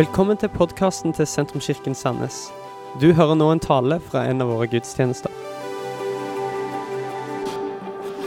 Velkommen 0.00 0.38
til 0.40 0.48
podkasten 0.48 1.12
til 1.12 1.26
Sentrumskirken 1.28 1.92
Sandnes. 1.92 2.36
Du 3.02 3.10
hører 3.12 3.36
nå 3.36 3.50
en 3.52 3.60
tale 3.60 3.98
fra 4.00 4.22
en 4.30 4.40
av 4.40 4.48
våre 4.48 4.64
gudstjenester. 4.72 5.34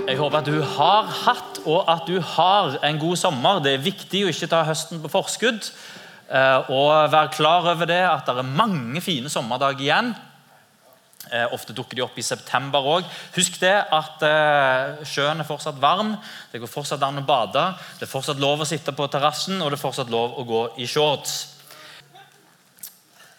Jeg 0.06 0.20
håper 0.20 0.38
at 0.38 0.52
du 0.52 0.60
har 0.76 1.08
hatt 1.24 1.58
og 1.64 1.90
at 1.90 2.04
du 2.06 2.20
har 2.36 2.76
en 2.78 3.00
god 3.02 3.18
sommer. 3.18 3.64
Det 3.66 3.72
er 3.74 3.82
viktig 3.88 4.22
å 4.22 4.30
ikke 4.30 4.52
ta 4.52 4.60
høsten 4.68 5.02
på 5.02 5.10
forskudd. 5.16 5.72
eh, 6.30 6.70
Og 6.70 7.10
være 7.10 7.34
klar 7.34 7.66
over 7.72 7.90
det 7.90 8.04
at 8.06 8.30
det 8.30 8.38
er 8.38 8.54
mange 8.62 9.02
fine 9.02 9.30
sommerdager 9.34 9.82
igjen. 9.82 10.14
Eh, 11.32 11.48
Ofte 11.58 11.74
dukker 11.74 11.96
de 11.96 12.04
opp 12.06 12.20
i 12.20 12.22
september 12.22 12.86
òg. 12.86 13.04
Husk 13.34 13.58
det 13.60 13.74
at 13.74 14.22
eh, 14.22 15.02
sjøen 15.10 15.40
er 15.42 15.50
fortsatt 15.50 15.82
varm. 15.82 16.18
Det 16.52 16.62
går 16.62 16.70
fortsatt 16.70 17.02
an 17.02 17.18
å 17.18 17.26
bade. 17.26 17.66
Det 17.98 18.06
er 18.06 18.14
fortsatt 18.14 18.38
lov 18.38 18.62
å 18.62 18.70
sitte 18.70 18.94
på 18.94 19.10
terrassen, 19.10 19.58
og 19.58 19.72
det 19.72 19.80
er 19.80 19.86
fortsatt 19.88 20.14
lov 20.14 20.38
å 20.38 20.46
gå 20.46 20.64
i 20.78 20.86
shorts. 20.86 21.53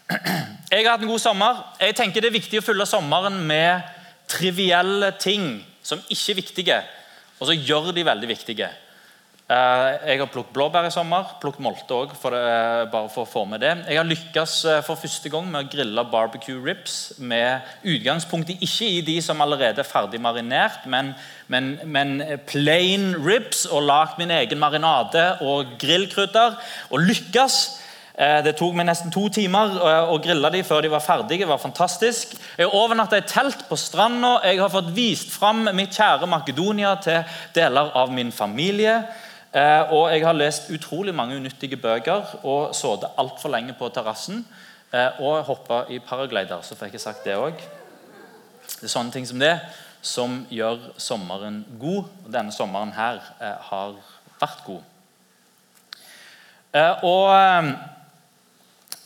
Jeg 0.08 0.84
har 0.84 0.94
hatt 0.94 1.04
en 1.04 1.08
god 1.08 1.22
sommer. 1.22 1.60
Jeg 1.80 1.96
tenker 1.96 2.20
Det 2.20 2.28
er 2.28 2.38
viktig 2.40 2.60
å 2.60 2.64
fylle 2.64 2.86
sommeren 2.88 3.38
med 3.48 3.92
trivielle 4.28 5.12
ting 5.20 5.62
som 5.84 6.00
ikke 6.08 6.32
er 6.32 6.38
viktige, 6.40 6.78
og 7.38 7.48
så 7.48 7.54
gjør 7.56 7.92
de 7.92 8.06
veldig 8.06 8.28
viktige. 8.28 8.70
Eh, 9.44 9.88
Jeg 10.08 10.20
har 10.22 10.30
plukket 10.32 10.54
blåbær 10.56 10.86
i 10.88 10.92
sommer. 10.92 11.34
Plukket 11.40 11.60
molte 11.60 11.92
òg, 11.92 12.14
bare 12.22 13.10
for 13.12 13.24
å 13.24 13.28
få 13.28 13.42
med 13.44 13.60
det. 13.60 13.74
Jeg 13.90 13.98
har 14.00 14.08
lykkes 14.08 14.54
eh, 14.64 14.80
for 14.86 14.96
første 14.96 15.28
gang 15.28 15.50
med 15.50 15.66
å 15.66 15.68
grille 15.68 16.04
barbecue 16.08 16.56
ribs 16.64 17.18
med 17.18 17.60
utgangspunkt 17.84 18.54
ikke 18.54 18.88
i 18.88 19.02
de 19.04 19.18
som 19.24 19.40
allerede 19.44 19.84
er 19.84 19.88
ferdig 19.88 20.20
marinert, 20.24 20.86
men, 20.88 21.12
men, 21.52 21.74
men 21.84 22.16
plain 22.48 23.12
ribs, 23.20 23.66
og 23.68 23.84
lagd 23.84 24.16
min 24.18 24.32
egen 24.32 24.60
marinade 24.60 25.26
og 25.44 25.76
grillkrydder. 25.80 26.56
Og 26.90 27.04
lykkes. 27.04 27.83
Eh, 28.14 28.44
Det 28.44 28.54
tok 28.54 28.76
meg 28.78 28.86
nesten 28.86 29.10
to 29.10 29.24
timer 29.32 29.72
eh, 29.74 30.10
å 30.12 30.20
grille 30.22 30.50
dem 30.54 30.64
før 30.66 30.84
de 30.84 30.90
var 30.92 31.02
ferdige. 31.02 31.42
Det 31.42 31.50
var 31.50 31.58
fantastisk. 31.58 32.36
Jeg 32.58 32.70
overnatta 32.70 33.18
i 33.18 33.26
telt 33.26 33.64
på 33.68 33.76
stranda. 33.76 34.36
Jeg 34.46 34.60
har 34.60 34.70
fått 34.70 34.92
vist 34.94 35.32
fram 35.34 35.64
mitt 35.74 35.96
kjære 35.96 36.28
Makedonia 36.30 36.94
til 37.02 37.24
deler 37.56 37.90
av 37.98 38.12
min 38.14 38.30
familie. 38.32 39.00
Eh, 39.50 39.90
Og 39.90 40.12
jeg 40.12 40.22
har 40.24 40.38
lest 40.38 40.70
utrolig 40.70 41.14
mange 41.14 41.36
unyttige 41.36 41.76
bøker 41.76 42.38
og 42.44 42.74
sittet 42.74 43.10
altfor 43.18 43.50
lenge 43.50 43.74
på 43.78 43.90
terrassen. 43.90 44.44
Og 44.94 45.42
hoppa 45.48 45.80
i 45.90 45.98
paraglider, 45.98 46.60
så 46.62 46.76
fikk 46.78 46.92
jeg 46.94 47.00
sagt 47.02 47.24
det 47.24 47.34
òg. 47.34 47.56
Det 48.78 48.86
er 48.86 48.92
sånne 48.92 49.10
ting 49.10 49.26
som 49.26 49.40
det 49.40 49.56
som 50.02 50.36
gjør 50.54 50.78
sommeren 51.02 51.64
god. 51.80 52.04
Og 52.22 52.30
denne 52.30 52.54
sommeren 52.54 52.92
her 52.94 53.18
har 53.40 53.96
vært 54.38 54.62
god. 54.68 54.84
Og 57.02 57.26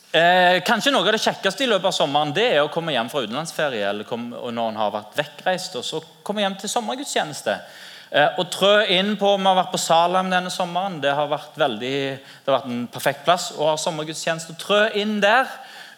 Eh, 0.09 0.63
kanskje 0.65 0.89
Noe 0.89 1.05
av 1.05 1.13
det 1.13 1.21
kjekkeste 1.21 1.61
i 1.61 1.67
løpet 1.69 1.91
av 1.91 1.93
sommeren 1.93 2.31
det 2.33 2.47
er 2.55 2.63
å 2.63 2.71
komme 2.73 2.95
hjem 2.95 3.11
fra 3.11 3.21
utenlandsferie 3.21 3.91
eller 3.91 4.07
kom, 4.09 4.31
når 4.33 4.71
en 4.71 4.79
har 4.81 4.93
vært 4.95 5.19
vekkreist, 5.19 5.75
og 5.77 5.85
så 5.85 5.99
komme 6.25 6.41
hjem 6.41 6.55
til 6.57 6.71
sommergudstjeneste. 6.71 7.53
Eh, 8.09 8.39
og 8.41 8.49
trø 8.49 8.87
inn 8.89 9.13
på, 9.21 9.35
Vi 9.37 9.45
har 9.45 9.59
vært 9.59 9.71
på 9.71 9.77
Salem 9.77 10.31
denne 10.31 10.49
sommeren. 10.49 10.97
Det 10.99 11.13
har 11.13 11.29
vært, 11.29 11.53
veldig, 11.53 11.93
det 12.17 12.49
har 12.49 12.57
vært 12.57 12.71
en 12.71 12.87
perfekt 12.87 13.23
plass 13.23 13.51
å 13.53 13.69
ha 13.69 13.75
sommergudstjeneste. 13.77 14.57
Trø 14.57 14.89
inn 14.97 15.19
der 15.21 15.45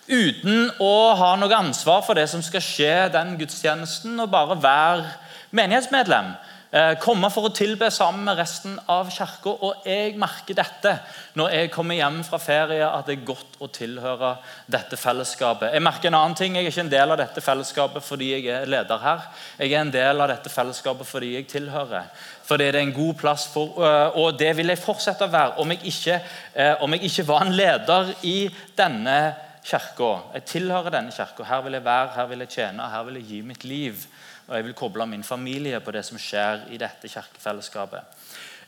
uten 0.10 0.74
å 0.84 1.16
ha 1.16 1.36
noe 1.40 1.56
ansvar 1.56 2.04
for 2.04 2.14
det 2.14 2.28
som 2.28 2.44
skal 2.44 2.60
skje 2.60 3.10
den 3.14 3.38
gudstjenesten, 3.40 4.20
og 4.20 4.30
bare 4.30 4.60
være 4.60 5.08
menighetsmedlem. 5.56 6.36
Eh, 6.72 6.94
komme 7.04 7.28
for 7.28 7.50
å 7.50 7.52
tilbe 7.52 7.90
sammen 7.92 8.24
med 8.24 8.38
resten 8.40 8.78
av 8.88 9.10
kirka. 9.12 9.52
Og 9.68 9.84
jeg 9.84 10.14
merker 10.20 10.56
dette 10.56 10.94
når 11.36 11.56
jeg 11.58 11.72
kommer 11.74 11.98
hjem 12.00 12.22
fra 12.24 12.40
ferie, 12.40 12.86
at 12.88 13.10
det 13.10 13.18
er 13.18 13.26
godt 13.28 13.58
å 13.60 13.68
tilhøre 13.76 14.30
dette 14.72 14.96
fellesskapet. 14.96 15.74
Jeg 15.76 15.84
merker 15.84 16.08
en 16.08 16.20
annen 16.22 16.38
ting. 16.40 16.56
Jeg 16.56 16.70
er 16.70 16.72
ikke 16.72 16.86
en 16.86 16.94
del 16.94 17.12
av 17.12 17.20
dette 17.20 17.44
fellesskapet 17.44 18.08
fordi 18.08 18.32
jeg 18.38 18.48
er 18.56 18.72
leder 18.72 19.04
her. 19.04 19.28
Jeg 19.60 19.74
er 19.74 19.82
en 19.82 19.92
del 19.92 20.24
av 20.24 20.32
dette 20.32 20.54
fellesskapet 20.54 21.12
fordi 21.12 21.34
jeg 21.36 21.50
tilhører. 21.52 22.08
Fordi 22.48 22.72
det 22.72 22.80
er 22.80 22.88
en 22.88 22.96
god 22.96 23.20
plass 23.20 23.50
for 23.52 23.84
øh, 23.84 24.18
Og 24.24 24.40
det 24.40 24.56
vil 24.56 24.72
jeg 24.72 24.80
fortsette 24.80 25.28
å 25.28 25.32
være 25.32 25.60
om 25.60 25.76
jeg 25.76 25.84
ikke, 25.92 26.20
eh, 26.56 26.74
om 26.80 26.96
jeg 26.96 27.12
ikke 27.12 27.28
var 27.28 27.50
en 27.50 27.56
leder 27.56 28.16
i 28.24 28.38
denne 28.80 29.20
kirka. 29.60 30.14
Jeg 30.40 30.48
tilhører 30.56 30.96
denne 31.02 31.12
kirka. 31.12 31.44
Her 31.44 31.68
vil 31.68 31.76
jeg 31.82 31.86
være, 31.86 32.12
her 32.16 32.32
vil 32.32 32.48
jeg 32.48 32.56
tjene, 32.56 32.92
her 32.96 33.08
vil 33.10 33.20
jeg 33.20 33.28
gi 33.28 33.42
mitt 33.52 33.68
liv. 33.68 34.08
Og 34.52 34.58
jeg 34.58 34.66
vil 34.68 34.76
koble 34.76 35.06
min 35.08 35.24
familie 35.24 35.80
på 35.80 35.94
det 35.96 36.04
som 36.04 36.20
skjer 36.20 36.66
i 36.76 36.80
dette 36.80 37.08
kirkefellesskapet. 37.08 38.04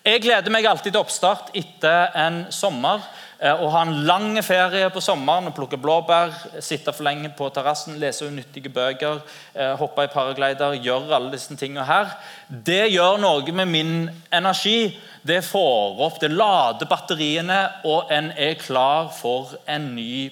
Jeg 0.04 0.20
gleder 0.24 0.52
meg 0.52 0.66
alltid 0.68 0.92
til 0.92 1.00
oppstart 1.00 1.52
etter 1.56 2.16
en 2.20 2.38
sommer. 2.52 3.04
eh, 3.40 3.52
Å 3.52 3.70
ha 3.72 3.82
en 3.84 4.06
lang 4.08 4.36
ferie 4.44 4.90
på 4.92 5.04
sommeren 5.04 5.48
og 5.48 5.56
plukke 5.56 5.80
blåbær, 5.80 6.32
sitte 6.60 6.92
for 6.92 7.04
lenge 7.04 7.32
på 7.36 7.50
terrassen, 7.56 8.00
lese 8.00 8.28
unyttige 8.28 8.72
bøker, 8.72 9.22
eh, 9.56 9.76
hoppe 9.76 10.04
i 10.04 10.12
paraglider, 10.12 10.76
gjøre 10.84 11.16
alle 11.16 11.32
disse 11.32 11.56
tingene 11.56 11.86
her. 11.88 12.16
Det 12.50 12.92
gjør 12.92 13.20
noe 13.20 13.52
med 13.52 13.68
min 13.68 14.10
energi. 14.32 14.98
Det 15.24 15.44
får 15.44 16.00
opp, 16.00 16.20
det 16.20 16.32
lader 16.32 16.86
batteriene, 16.86 17.62
og 17.86 18.12
en 18.12 18.32
er 18.32 18.56
klar 18.56 19.12
for 19.12 19.56
en 19.68 19.96
ny 19.96 20.32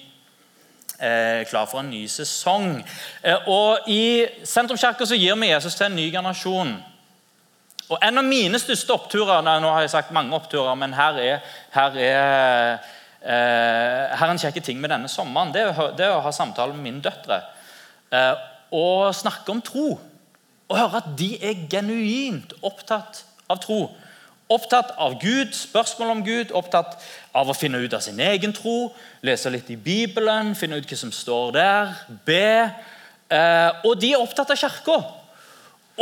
eh, 1.02 1.42
klar 1.50 1.66
for 1.66 1.82
en 1.82 1.90
ny 1.90 2.06
sesong. 2.08 2.78
Eh, 3.22 3.48
og 3.50 3.88
I 3.90 4.26
Sentrumskirka 4.46 5.06
gir 5.16 5.36
vi 5.40 5.50
Jesus 5.50 5.74
til 5.74 5.88
en 5.88 5.96
ny 5.96 6.08
generasjon. 6.12 6.76
Og 7.92 7.98
En 8.02 8.18
av 8.18 8.24
mine 8.24 8.58
største 8.60 8.94
oppturer 8.94 9.42
nei, 9.44 9.58
nå 9.60 9.72
har 9.74 9.84
jeg 9.84 9.92
sagt 9.92 10.14
mange 10.14 10.34
oppturer, 10.36 10.74
men 10.78 10.94
her 10.96 11.18
er, 11.20 11.50
her 11.74 11.98
er, 11.98 12.78
eh, 13.20 14.14
her 14.16 14.26
er 14.28 14.32
en 14.32 14.40
kjekk 14.40 14.62
ting 14.64 14.80
med 14.80 14.94
denne 14.94 15.10
sommeren. 15.12 15.52
Det 15.52 15.66
er, 15.66 15.82
det 15.98 16.06
er 16.06 16.16
å 16.16 16.22
ha 16.24 16.32
samtale 16.32 16.72
med 16.72 16.86
mine 16.86 17.04
døtre. 17.04 17.42
Eh, 18.12 18.32
og 18.72 19.12
snakke 19.14 19.52
om 19.52 19.60
tro. 19.60 19.98
Og 20.70 20.78
høre 20.78 21.02
at 21.02 21.12
de 21.18 21.34
er 21.44 21.66
genuint 21.68 22.54
opptatt 22.64 23.24
av 23.50 23.60
tro. 23.60 23.90
Opptatt 24.52 24.92
av 25.00 25.14
Gud, 25.20 25.54
spørsmål 25.56 26.10
om 26.12 26.22
Gud, 26.26 26.50
opptatt 26.52 26.98
av 27.32 27.48
å 27.48 27.56
finne 27.56 27.80
ut 27.80 27.94
av 27.96 28.02
sin 28.04 28.20
egen 28.20 28.52
tro. 28.52 28.90
Lese 29.24 29.52
litt 29.52 29.70
i 29.72 29.78
Bibelen, 29.80 30.52
finne 30.58 30.76
ut 30.76 30.88
hva 30.88 30.98
som 30.98 31.12
står 31.14 31.54
der. 31.56 31.92
Be. 32.26 32.48
Eh, 33.32 33.82
og 33.88 33.96
de 34.02 34.12
er 34.12 34.20
opptatt 34.20 34.52
av 34.52 34.60
kirka. 34.60 34.98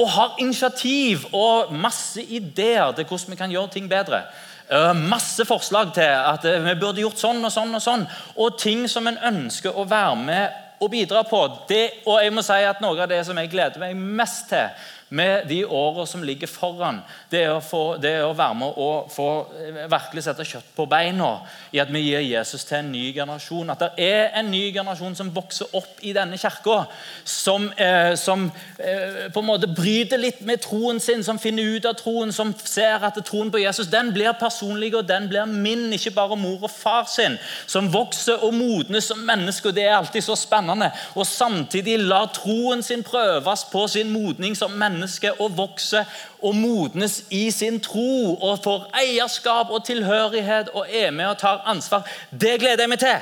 Og 0.01 0.09
har 0.17 0.39
initiativ 0.43 1.29
og 1.35 1.71
masse 1.75 2.23
ideer 2.23 2.91
til 2.97 3.07
hvordan 3.07 3.35
vi 3.35 3.39
kan 3.39 3.55
gjøre 3.55 3.75
ting 3.77 3.91
bedre. 3.91 4.25
Eh, 4.71 4.93
masse 4.95 5.45
forslag 5.47 5.95
til 5.95 6.11
at 6.11 6.45
eh, 6.47 6.63
vi 6.65 6.75
burde 6.79 7.03
gjort 7.05 7.23
sånn 7.23 7.45
og 7.47 7.55
sånn. 7.55 7.75
Og 7.75 7.85
sånn. 7.87 8.07
Og 8.39 8.59
ting 8.59 8.87
som 8.91 9.07
en 9.11 9.19
ønsker 9.31 9.75
å 9.75 9.87
være 9.87 10.19
med 10.25 10.59
og 10.81 10.91
bidra 10.91 11.23
på. 11.29 11.41
Det, 11.69 11.85
og 12.07 12.23
jeg 12.23 12.33
må 12.35 12.43
si 12.47 12.63
at 12.67 12.81
Noe 12.83 12.99
av 12.99 13.11
det 13.11 13.21
som 13.29 13.39
jeg 13.39 13.53
gleder 13.53 13.83
meg 13.83 13.99
mest 13.99 14.49
til 14.51 14.71
med 15.11 15.49
de 15.49 15.65
årene 15.67 16.07
som 16.07 16.23
ligger 16.23 16.47
foran, 16.47 17.01
det 17.33 17.43
er 17.43 17.53
å, 17.57 17.63
få, 17.65 17.97
det 17.99 18.13
er 18.21 18.27
å 18.29 18.35
være 18.37 18.57
med 18.61 18.77
og 18.79 19.09
få 19.11 19.27
eh, 19.59 19.79
virkelig 19.91 20.23
sette 20.23 20.45
kjøtt 20.47 20.69
på 20.77 20.87
beina 20.91 21.33
i 21.75 21.81
at 21.83 21.91
vi 21.91 22.05
gir 22.05 22.23
Jesus 22.23 22.63
til 22.69 22.79
en 22.79 22.93
ny 22.93 23.09
generasjon. 23.17 23.73
At 23.75 23.83
det 23.83 24.07
er 24.07 24.37
en 24.39 24.51
ny 24.53 24.63
generasjon 24.75 25.17
som 25.19 25.33
vokser 25.35 25.75
opp 25.75 25.99
i 26.07 26.13
denne 26.15 26.39
kirka, 26.39 26.85
som, 27.27 27.67
eh, 27.75 28.13
som 28.21 28.47
eh, 28.79 29.27
på 29.35 29.43
en 29.43 29.49
måte 29.49 29.71
bryter 29.75 30.21
litt 30.23 30.45
med 30.47 30.63
troen 30.63 31.03
sin, 31.03 31.25
som 31.27 31.41
finner 31.43 31.75
ut 31.75 31.91
av 31.91 31.99
troen, 31.99 32.31
som 32.35 32.55
ser 32.63 33.03
at 33.07 33.19
troen 33.27 33.51
på 33.51 33.65
Jesus 33.65 33.91
den 33.91 34.13
blir 34.15 34.39
personlig 34.39 34.93
og 34.95 35.09
den 35.11 35.27
blir 35.33 35.51
min, 35.51 35.89
ikke 35.97 36.15
bare 36.15 36.39
mor 36.39 36.69
og 36.69 36.71
far 36.71 37.11
sin. 37.11 37.35
Som 37.67 37.91
vokser 37.91 38.47
og 38.47 38.55
modnes 38.55 39.11
som 39.11 39.27
menneske, 39.27 39.73
og 39.73 39.75
det 39.75 39.89
er 39.89 39.99
alltid 39.99 40.23
så 40.29 40.39
spennende. 40.39 40.93
Og 41.19 41.27
samtidig 41.27 41.99
lar 41.99 42.31
troen 42.37 42.87
sin 42.87 43.03
prøves 43.03 43.67
på 43.75 43.87
sin 43.91 44.15
modning 44.15 44.55
som 44.55 44.71
menneske 44.71 45.00
og 45.39 45.57
vokse 45.57 46.05
og 46.43 46.55
modnes 46.55 47.25
i 47.31 47.51
sin 47.51 47.81
tro 47.81 48.37
og 48.37 48.63
får 48.65 48.89
eierskap 49.03 49.71
og 49.71 49.85
tilhørighet 49.85 50.73
og 50.75 50.87
er 50.89 51.11
med 51.11 51.27
og 51.27 51.39
tar 51.39 51.63
ansvar. 51.67 52.09
Det 52.31 52.59
gleder 52.61 52.85
jeg 52.85 52.93
meg 52.93 52.99
til. 52.99 53.21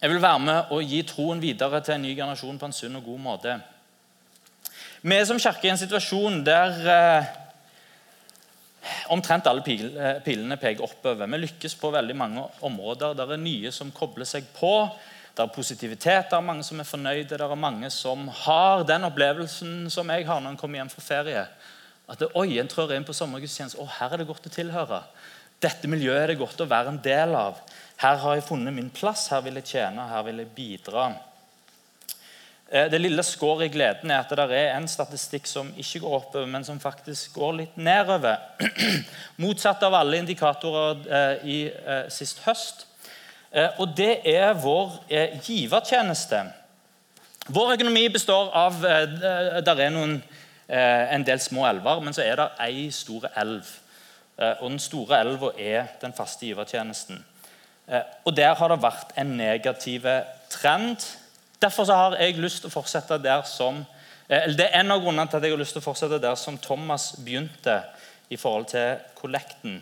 Jeg 0.00 0.10
vil 0.10 0.22
være 0.22 0.40
med 0.40 0.70
og 0.72 0.86
gi 0.88 1.02
troen 1.04 1.42
videre 1.42 1.82
til 1.84 1.94
en 1.94 2.02
ny 2.02 2.14
generasjon 2.16 2.58
på 2.58 2.70
en 2.70 2.72
sunn 2.72 2.96
og 2.96 3.04
god 3.04 3.18
måte. 3.20 3.58
Vi 5.02 5.16
er 5.16 5.26
som 5.28 5.40
kirke 5.40 5.68
i 5.68 5.72
en 5.72 5.80
situasjon 5.80 6.40
der 6.44 6.78
eh, 6.92 7.28
omtrent 9.12 9.48
alle 9.48 9.64
pil, 9.64 9.90
eh, 9.96 10.22
pilene 10.24 10.56
peker 10.60 10.84
oppover. 10.84 11.28
Vi 11.28 11.40
lykkes 11.42 11.76
på 11.80 11.92
veldig 11.92 12.16
mange 12.16 12.46
områder. 12.64 13.12
Det 13.16 13.26
er 13.28 13.40
nye 13.40 13.72
som 13.72 13.92
kobler 13.92 14.28
seg 14.28 14.48
på. 14.56 14.72
Det 15.40 15.46
er 15.46 15.54
positivitet, 15.54 16.26
det 16.28 16.36
er 16.36 16.44
mange 16.44 16.64
som 16.66 16.80
er 16.82 16.84
fornøyde, 16.84 17.30
det 17.32 17.40
er 17.40 17.56
mange 17.56 17.88
som 17.94 18.26
har 18.42 18.82
den 18.84 19.06
opplevelsen 19.08 19.86
som 19.88 20.10
jeg 20.12 20.26
har 20.28 20.42
når 20.44 20.52
en 20.52 20.58
kommer 20.60 20.76
hjem 20.76 20.90
fra 20.92 21.00
ferie. 21.00 21.44
At 22.04 22.20
det, 22.20 22.28
oi, 22.36 22.58
en 22.60 22.68
trør 22.68 22.92
inn 22.92 23.06
på 23.08 23.14
sommergudstjeneste. 23.16 23.80
Å, 23.80 23.86
her 23.96 24.12
er 24.12 24.20
det 24.20 24.26
godt 24.28 24.50
å 24.50 24.52
tilhøre. 24.52 24.98
Dette 25.64 25.88
miljøet 25.88 26.26
er 26.26 26.32
det 26.34 26.42
godt 26.42 26.60
å 26.60 26.66
være 26.68 26.92
en 26.92 26.98
del 27.00 27.32
av. 27.38 27.62
Her 28.02 28.20
har 28.20 28.36
jeg 28.36 28.44
funnet 28.50 28.76
min 28.76 28.90
plass, 28.92 29.30
her 29.32 29.40
vil 29.46 29.56
jeg 29.62 29.70
tjene, 29.70 30.04
her 30.10 30.26
vil 30.28 30.42
jeg 30.42 30.50
bidra. 30.58 31.06
Eh, 32.68 32.90
det 32.92 33.00
lille 33.00 33.24
skåret 33.24 33.70
i 33.70 33.72
gleden 33.78 34.12
er 34.12 34.20
at 34.20 34.36
det 34.36 34.60
er 34.60 34.74
en 34.74 34.90
statistikk 34.92 35.48
som 35.48 35.72
ikke 35.72 36.02
går 36.04 36.18
oppover, 36.18 36.52
men 36.52 36.68
som 36.68 36.82
faktisk 36.84 37.40
går 37.40 37.56
litt 37.62 37.80
nedover. 37.80 38.44
Motsatt 39.40 39.88
av 39.88 39.96
alle 40.02 40.20
indikatorer 40.20 41.00
eh, 41.08 41.48
i 41.48 41.58
eh, 41.72 42.06
sist 42.12 42.44
høst. 42.44 42.89
Og 43.52 43.96
det 43.96 44.20
er 44.30 44.52
vår 44.62 44.92
givertjeneste. 45.42 46.44
Vår 47.50 47.72
økonomi 47.74 48.04
består 48.14 48.52
av 48.54 48.76
Der 49.66 49.80
er 49.82 49.90
noen, 49.90 50.20
en 50.70 51.24
del 51.26 51.40
små 51.42 51.64
elver, 51.66 51.98
men 52.00 52.14
så 52.14 52.22
er 52.22 52.38
det 52.38 52.46
ei 52.62 52.84
stor 52.94 53.26
elv. 53.42 53.66
Og 54.60 54.68
den 54.68 54.78
store 54.78 55.18
elva 55.24 55.50
er 55.58 55.90
den 56.00 56.14
faste 56.14 56.46
givertjenesten. 56.46 57.18
Og 58.24 58.36
der 58.36 58.54
har 58.54 58.70
det 58.70 58.82
vært 58.84 59.16
en 59.18 59.34
negativ 59.40 60.06
trend 60.50 61.02
Derfor 61.62 61.84
har 61.92 62.16
jeg 62.16 62.38
lyst 62.40 62.62
til 62.62 62.70
å 62.70 62.72
fortsette 62.72 63.18
der 63.20 63.42
som 63.48 63.82
eh, 64.28 64.48
Det 64.56 64.64
er 64.64 64.80
en 64.80 64.94
av 64.94 65.02
grunnene 65.02 65.28
til 65.28 65.36
at 65.36 65.44
jeg 65.44 65.52
har 65.52 65.60
lyst 65.60 65.76
til 65.76 65.82
å 65.82 65.84
fortsette 65.84 66.20
der 66.22 66.38
som 66.40 66.56
Thomas 66.58 67.12
begynte 67.20 67.82
i 68.32 68.38
forhold 68.40 68.70
til 68.70 68.96
kollekten. 69.18 69.80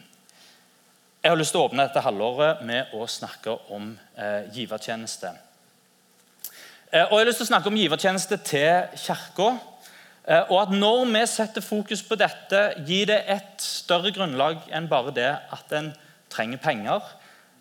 Jeg 1.18 1.32
har 1.32 1.38
lyst 1.40 1.50
til 1.50 1.58
å 1.58 1.66
åpne 1.66 1.82
dette 1.88 2.02
halvåret 2.04 2.60
med 2.62 2.92
å 2.94 3.02
snakke 3.10 3.50
om 3.74 3.88
eh, 4.14 4.44
givertjeneste. 4.54 5.32
Eh, 6.92 7.02
og 7.02 7.16
jeg 7.16 7.18
har 7.18 7.26
lyst 7.26 7.40
til 7.42 7.48
å 7.48 7.48
snakke 7.48 7.72
om 7.72 7.78
givertjeneste 7.80 8.38
til 8.46 9.00
Kirka. 9.02 9.48
Eh, 10.28 10.44
og 10.44 10.60
at 10.60 10.74
når 10.76 11.08
vi 11.10 11.22
setter 11.26 11.64
fokus 11.64 12.04
på 12.06 12.14
dette, 12.20 12.60
gir 12.86 13.10
det 13.10 13.18
et 13.34 13.64
større 13.64 14.12
grunnlag 14.14 14.60
enn 14.70 14.86
bare 14.86 15.10
det 15.16 15.32
at 15.56 15.74
en 15.74 15.90
trenger 16.30 16.62
penger. 16.62 17.10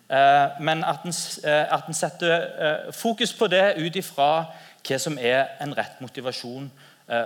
Eh, 0.06 0.60
men 0.62 0.86
at 0.86 1.02
en, 1.08 1.16
eh, 1.42 1.64
at 1.66 1.90
en 1.90 1.98
setter 1.98 2.92
fokus 2.94 3.34
på 3.34 3.50
det 3.50 3.74
ut 3.82 3.98
ifra 3.98 4.30
hva 4.86 5.00
som 5.02 5.18
er 5.18 5.56
en 5.58 5.74
rett 5.74 5.98
motivasjon 6.00 6.70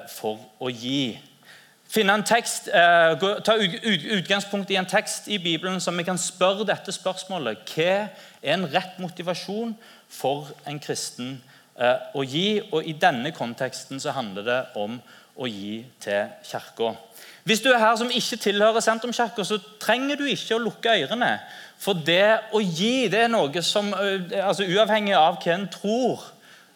for 0.08 0.38
å 0.62 0.70
gi. 0.70 1.18
Finne 1.92 2.14
en 2.16 2.24
tekst, 2.24 2.70
Ta 3.44 3.54
utgangspunkt 4.16 4.70
i 4.72 4.78
en 4.80 4.88
tekst 4.88 5.26
i 5.28 5.36
Bibelen 5.38 5.80
som 5.80 5.98
vi 5.98 6.06
kan 6.08 6.18
spørre 6.18 6.64
dette 6.64 6.92
spørsmålet. 6.94 7.66
Hva 7.68 7.88
er 8.40 8.54
en 8.54 8.64
rett 8.72 8.96
motivasjon 9.02 9.74
for 10.08 10.48
en 10.64 10.80
kristen 10.80 11.34
å 12.16 12.24
gi? 12.24 12.62
Og 12.72 12.88
I 12.88 12.94
denne 12.96 13.34
konteksten 13.36 14.00
så 14.00 14.14
handler 14.16 14.46
det 14.46 14.60
om 14.80 14.96
å 15.36 15.48
gi 15.48 15.82
til 16.00 16.32
Kirka. 16.48 16.94
Hvis 17.44 17.60
du 17.60 17.68
er 17.72 17.82
her 17.82 17.96
som 18.00 18.08
ikke 18.08 18.40
tilhører 18.40 18.80
Sentrumskirka, 18.80 19.44
så 19.44 19.58
trenger 19.82 20.16
du 20.16 20.24
ikke 20.30 20.56
å 20.56 20.62
lukke 20.62 20.96
ørene. 21.02 21.34
For 21.82 21.98
det 21.98 22.54
å 22.56 22.60
gi 22.62 23.08
det 23.12 23.26
er 23.26 23.32
noe 23.32 23.64
som 23.66 23.92
altså 23.92 24.64
Uavhengig 24.64 25.16
av 25.18 25.40
hva 25.42 25.56
en 25.58 25.68
tror, 25.72 26.24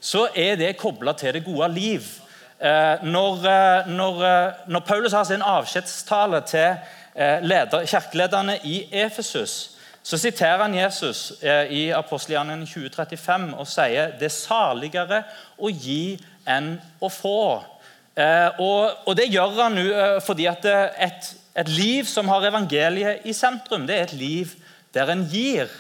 så 0.00 0.26
er 0.36 0.58
det 0.60 0.74
kobla 0.76 1.16
til 1.16 1.38
det 1.38 1.44
gode 1.46 1.72
liv. 1.72 2.08
Når, 2.56 3.42
når, 3.92 4.20
når 4.72 4.80
Paulus 4.88 5.12
har 5.12 5.26
sin 5.28 5.42
avskjedstale 5.44 6.40
til 6.48 6.78
leder, 7.44 7.84
kirkelederne 7.84 8.54
i 8.64 8.78
Efesus, 8.92 9.76
så 10.02 10.16
siterer 10.16 10.62
han 10.62 10.74
Jesus 10.74 11.34
i 11.70 11.90
apostelgjerningen 11.92 12.64
2035 12.64 13.52
og 13.58 13.68
sier 13.68 14.14
det 14.16 14.30
er 14.30 14.32
saligere 14.32 15.18
å 15.58 15.68
gi 15.68 16.16
enn 16.48 16.78
å 16.96 17.10
få. 17.12 17.42
Og, 18.16 18.82
og 19.04 19.12
det 19.20 19.28
gjør 19.28 19.58
han 19.60 19.76
nå 19.76 19.86
fordi 20.24 20.48
at 20.48 20.64
et, 20.70 21.28
et 21.56 21.72
liv 21.72 22.08
som 22.08 22.28
har 22.32 22.48
evangeliet 22.48 23.28
i 23.28 23.36
sentrum, 23.36 23.84
det 23.88 23.96
er 23.96 24.08
et 24.08 24.16
liv 24.16 24.56
der 24.96 25.12
en 25.12 25.24
gir, 25.28 25.70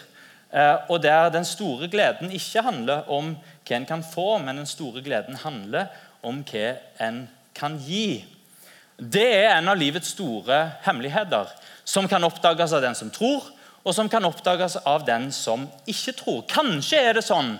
eh, 0.52 0.76
og 0.88 1.02
der 1.02 1.30
den 1.34 1.44
store 1.44 1.88
gleden 1.92 2.32
ikke 2.34 2.64
handler 2.64 3.08
om 3.12 3.34
hva 3.66 3.76
en 3.76 3.88
kan 3.88 4.04
få, 4.04 4.36
men 4.38 4.60
den 4.60 4.68
store 4.68 5.02
gleden 5.04 5.38
handler 5.42 5.88
om 6.26 6.42
hva 6.46 6.74
en 7.06 7.24
kan 7.56 7.78
gi. 7.80 8.24
Det 8.96 9.26
er 9.26 9.50
en 9.54 9.68
av 9.72 9.78
livets 9.78 10.14
store 10.14 10.58
hemmeligheter, 10.86 11.50
som 11.84 12.08
kan 12.08 12.24
oppdages 12.26 12.72
av 12.72 12.82
den 12.82 12.96
som 12.98 13.10
tror, 13.14 13.44
og 13.86 13.94
som 13.94 14.08
kan 14.10 14.24
oppdages 14.26 14.78
av 14.82 15.04
den 15.06 15.28
som 15.32 15.68
ikke 15.86 16.16
tror. 16.18 16.40
Kanskje 16.50 17.02
er 17.08 17.18
det 17.18 17.26
sånn 17.26 17.54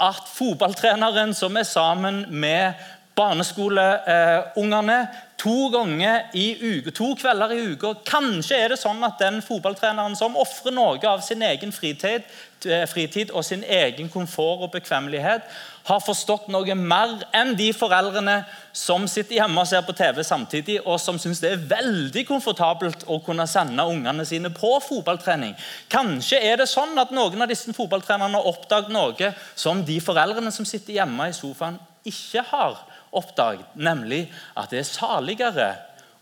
at 0.00 0.30
fotballtreneren 0.30 1.34
som 1.36 1.56
er 1.58 1.66
sammen 1.68 2.24
med 2.30 2.78
barneskoleungene 3.18 4.98
to 5.38 5.68
ganger 5.74 6.30
i 6.38 6.46
uke, 6.58 6.92
to 6.94 7.12
kvelder 7.18 7.54
i 7.54 7.60
uka. 7.72 7.92
Kanskje 8.06 8.58
er 8.58 8.72
det 8.72 8.80
sånn 8.80 9.02
at 9.06 9.18
den 9.22 9.40
fotballtreneren 9.44 10.16
som 10.18 10.38
ofrer 10.38 10.74
noe 10.74 11.02
av 11.06 11.22
sin 11.26 11.42
egen 11.46 11.74
fritid, 11.74 12.26
eh, 12.66 12.86
fritid, 12.90 13.30
og 13.30 13.44
sin 13.44 13.62
egen 13.62 14.08
komfort 14.08 14.66
og 14.66 14.72
bekvemmelighet, 14.74 15.42
har 15.88 16.02
forstått 16.04 16.50
noe 16.52 16.74
mer 16.76 17.14
enn 17.36 17.54
de 17.56 17.70
foreldrene 17.72 18.42
som 18.76 19.06
sitter 19.08 19.38
hjemme 19.38 19.62
og 19.62 19.68
ser 19.70 19.84
på 19.86 19.94
TV 19.96 20.20
samtidig, 20.26 20.76
og 20.84 21.00
som 21.00 21.16
syns 21.20 21.40
det 21.42 21.54
er 21.54 21.64
veldig 21.70 22.24
komfortabelt 22.28 23.06
å 23.08 23.18
kunne 23.24 23.46
sende 23.48 23.86
ungene 23.88 24.26
sine 24.28 24.52
på 24.54 24.74
fotballtrening. 24.84 25.54
Kanskje 25.92 26.42
er 26.44 26.60
det 26.60 26.68
sånn 26.70 26.92
at 27.00 27.14
noen 27.16 27.44
av 27.44 27.50
disse 27.50 27.72
fotballtrenerne 27.76 28.36
har 28.36 28.50
oppdaget 28.52 28.92
noe 28.92 29.32
som 29.56 29.80
de 29.86 29.96
foreldrene 30.04 30.52
som 30.54 30.68
sitter 30.68 31.00
hjemme 31.00 31.30
i 31.30 31.36
sofaen, 31.36 31.80
ikke 32.08 32.44
har 32.52 32.78
oppdaget, 33.16 33.66
nemlig 33.74 34.26
at 34.56 34.70
det 34.72 34.82
er 34.82 34.88
saligere 34.88 35.72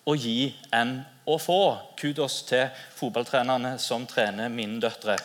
å 0.06 0.14
gi 0.14 0.54
enn 0.74 1.00
å 1.26 1.36
få. 1.42 1.60
Kudos 1.98 2.42
til 2.46 2.68
fotballtrenerne 2.96 3.76
som 3.82 4.06
trener 4.06 4.52
mine 4.52 4.78
døtre. 4.82 5.18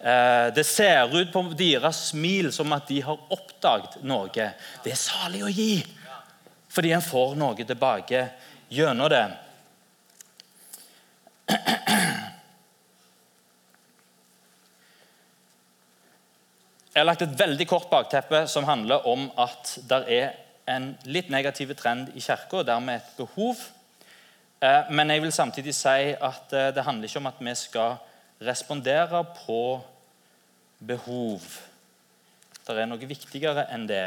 Eh, 0.00 0.54
det 0.54 0.64
ser 0.64 1.16
ut 1.16 1.32
på 1.32 1.42
deres 1.58 2.04
smil 2.12 2.52
som 2.54 2.72
at 2.72 2.86
de 2.86 3.00
har 3.02 3.18
oppdaget 3.34 3.98
noe. 4.06 4.30
Det 4.84 4.92
er 4.92 5.00
salig 5.00 5.42
å 5.42 5.50
gi, 5.50 5.82
fordi 6.70 6.92
en 6.94 7.02
får 7.02 7.34
noe 7.40 7.66
tilbake 7.66 8.22
gjennom 8.70 9.10
det. 9.10 9.24
Jeg 16.98 17.02
har 17.02 17.06
lagt 17.06 17.22
et 17.22 17.38
veldig 17.38 17.66
kort 17.70 17.90
bakteppe 17.90 18.46
som 18.50 18.66
handler 18.66 19.04
om 19.06 19.28
at 19.38 19.76
det 19.86 19.98
er 20.14 20.32
en 20.68 20.92
litt 21.06 21.28
negativ 21.30 21.70
trend 21.78 22.10
i 22.14 22.22
kirka, 22.22 22.60
og 22.60 22.66
dermed 22.66 22.98
et 22.98 23.12
behov. 23.18 23.60
Eh, 24.58 24.90
men 24.90 25.10
jeg 25.10 25.22
vil 25.22 25.34
samtidig 25.34 25.74
si 25.74 26.12
at 26.14 26.54
eh, 26.54 26.70
det 26.74 26.84
handler 26.86 27.06
ikke 27.06 27.22
om 27.22 27.30
at 27.30 27.42
vi 27.42 27.54
skal 27.58 27.98
respondere 28.40 29.24
på 29.46 29.80
behov. 30.86 31.40
Det 32.66 32.76
er 32.76 32.86
noe 32.86 33.08
viktigere 33.08 33.64
enn 33.74 33.86
det. 33.88 34.06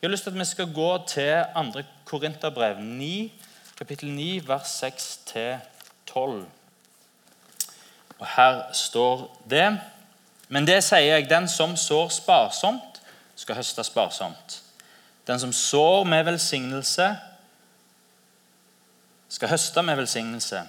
Jeg 0.00 0.08
har 0.08 0.12
lyst 0.14 0.24
til 0.24 0.32
at 0.32 0.38
vi 0.38 0.44
skal 0.48 0.72
gå 0.72 0.90
til 1.10 1.44
2. 1.74 1.82
Korinterbrev 2.08 2.78
9, 2.80 3.32
kapittel 3.76 4.12
9, 4.14 4.28
vers 4.48 4.84
6-12. 4.84 6.44
Og 8.20 8.26
Her 8.36 8.72
står 8.72 9.26
det 9.50 9.80
Men 10.48 10.66
det 10.66 10.80
sier 10.84 11.14
jeg, 11.14 11.28
den 11.30 11.48
som 11.48 11.76
sår 11.76 12.08
sparsomt, 12.08 13.02
skal 13.36 13.56
høste 13.56 13.84
sparsomt. 13.84 14.62
Den 15.26 15.38
som 15.40 15.52
sår 15.52 16.04
med 16.04 16.24
velsignelse, 16.24 17.16
skal 19.28 19.48
høste 19.48 19.82
med 19.82 19.96
velsignelse. 19.96 20.64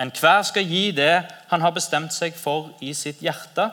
Enhver 0.00 0.42
skal 0.48 0.64
gi 0.64 0.90
det 0.96 1.26
han 1.50 1.60
har 1.60 1.74
bestemt 1.76 2.14
seg 2.16 2.36
for 2.38 2.70
i 2.80 2.94
sitt 2.96 3.20
hjerte, 3.20 3.68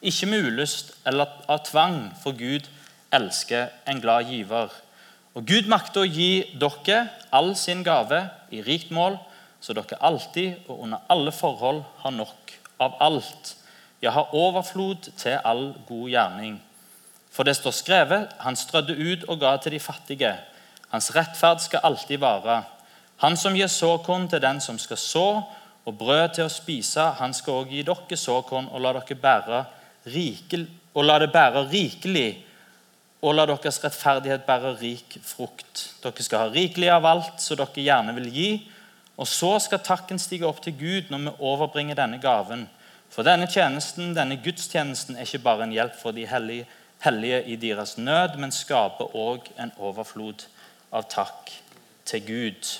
ikke 0.00 0.28
med 0.28 0.50
ulyst 0.50 0.92
eller 1.08 1.28
av 1.48 1.64
tvang, 1.68 2.10
for 2.20 2.36
Gud 2.36 2.68
elsker 3.12 3.70
en 3.88 4.00
glad 4.00 4.28
giver. 4.28 4.72
Og 5.34 5.46
Gud 5.46 5.68
makter 5.70 6.04
å 6.04 6.10
gi 6.10 6.56
dere 6.60 7.04
all 7.32 7.54
sin 7.56 7.84
gave 7.86 8.22
i 8.52 8.62
rikt 8.66 8.90
mål, 8.92 9.16
så 9.60 9.76
dere 9.76 10.00
alltid 10.00 10.68
og 10.68 10.84
under 10.84 11.04
alle 11.08 11.32
forhold 11.32 11.82
har 12.02 12.16
nok 12.16 12.54
av 12.80 12.96
alt. 13.00 13.54
Ja, 14.00 14.10
har 14.16 14.34
overflod 14.34 15.10
til 15.20 15.38
all 15.44 15.74
god 15.88 16.08
gjerning. 16.08 16.60
For 17.30 17.46
det 17.46 17.56
står 17.56 17.76
skrevet 17.76 18.36
han 18.40 18.56
strødde 18.56 18.96
ut 18.96 19.26
og 19.28 19.40
ga 19.40 19.54
til 19.60 19.76
de 19.76 19.80
fattige. 19.80 20.32
Hans 20.90 21.12
rettferd 21.14 21.60
skal 21.62 21.84
alltid 21.84 22.18
vare. 22.18 22.62
Han 23.20 23.36
som 23.36 23.54
gir 23.54 23.68
såkorn 23.68 24.26
til 24.28 24.40
den 24.42 24.60
som 24.64 24.78
skal 24.80 24.98
så, 24.98 25.26
og 25.88 25.96
brød 25.98 26.36
til 26.36 26.46
å 26.46 26.52
spise, 26.52 27.06
han 27.18 27.34
skal 27.34 27.62
også 27.62 27.72
gi 27.72 27.82
dere 27.86 28.18
såkorn 28.18 28.68
og 28.70 28.82
la, 28.84 28.92
dere 28.98 29.16
bære 29.20 29.62
rike, 30.12 30.64
og 30.94 31.06
la 31.06 31.18
det 31.22 31.30
bære 31.32 31.64
rikelig, 31.70 32.30
og 33.20 33.36
la 33.36 33.44
deres 33.48 33.80
rettferdighet 33.84 34.46
bære 34.46 34.74
rik 34.80 35.18
frukt. 35.24 35.86
Dere 36.02 36.24
skal 36.24 36.46
ha 36.46 36.52
rikelig 36.52 36.88
av 36.92 37.08
alt, 37.08 37.40
som 37.42 37.58
dere 37.60 37.84
gjerne 37.84 38.14
vil 38.16 38.28
gi. 38.32 38.50
Og 39.20 39.28
så 39.28 39.58
skal 39.60 39.82
takken 39.84 40.18
stige 40.18 40.48
opp 40.48 40.62
til 40.64 40.78
Gud 40.80 41.10
når 41.12 41.26
vi 41.26 41.34
overbringer 41.50 41.98
denne 41.98 42.20
gaven. 42.22 42.64
For 43.12 43.26
denne 43.26 43.48
tjenesten, 43.50 44.14
denne 44.16 44.38
gudstjenesten 44.40 45.18
er 45.18 45.28
ikke 45.28 45.42
bare 45.44 45.66
en 45.66 45.74
hjelp 45.74 45.98
for 46.00 46.16
de 46.16 46.24
hellige, 46.30 46.64
hellige 47.04 47.42
i 47.52 47.56
deres 47.60 47.96
nød, 47.98 48.38
men 48.40 48.54
skaper 48.54 49.12
òg 49.16 49.50
en 49.60 49.74
overflod 49.76 50.46
av 50.92 51.08
takk 51.12 51.52
til 52.08 52.24
Gud. 52.24 52.70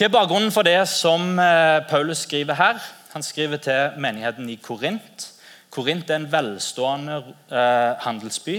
Hva 0.00 0.06
er 0.06 0.12
bakgrunnen 0.14 0.48
for 0.48 0.64
det 0.64 0.78
som 0.88 1.34
eh, 1.36 1.82
Paulus 1.84 2.22
skriver 2.24 2.56
her? 2.56 2.78
Han 3.12 3.20
skriver 3.20 3.58
til 3.60 3.98
menigheten 4.00 4.46
i 4.48 4.54
Korint. 4.56 5.26
Korint 5.68 6.08
er 6.08 6.22
en 6.22 6.30
velstående 6.32 7.18
eh, 7.52 7.98
handelsby. 8.00 8.54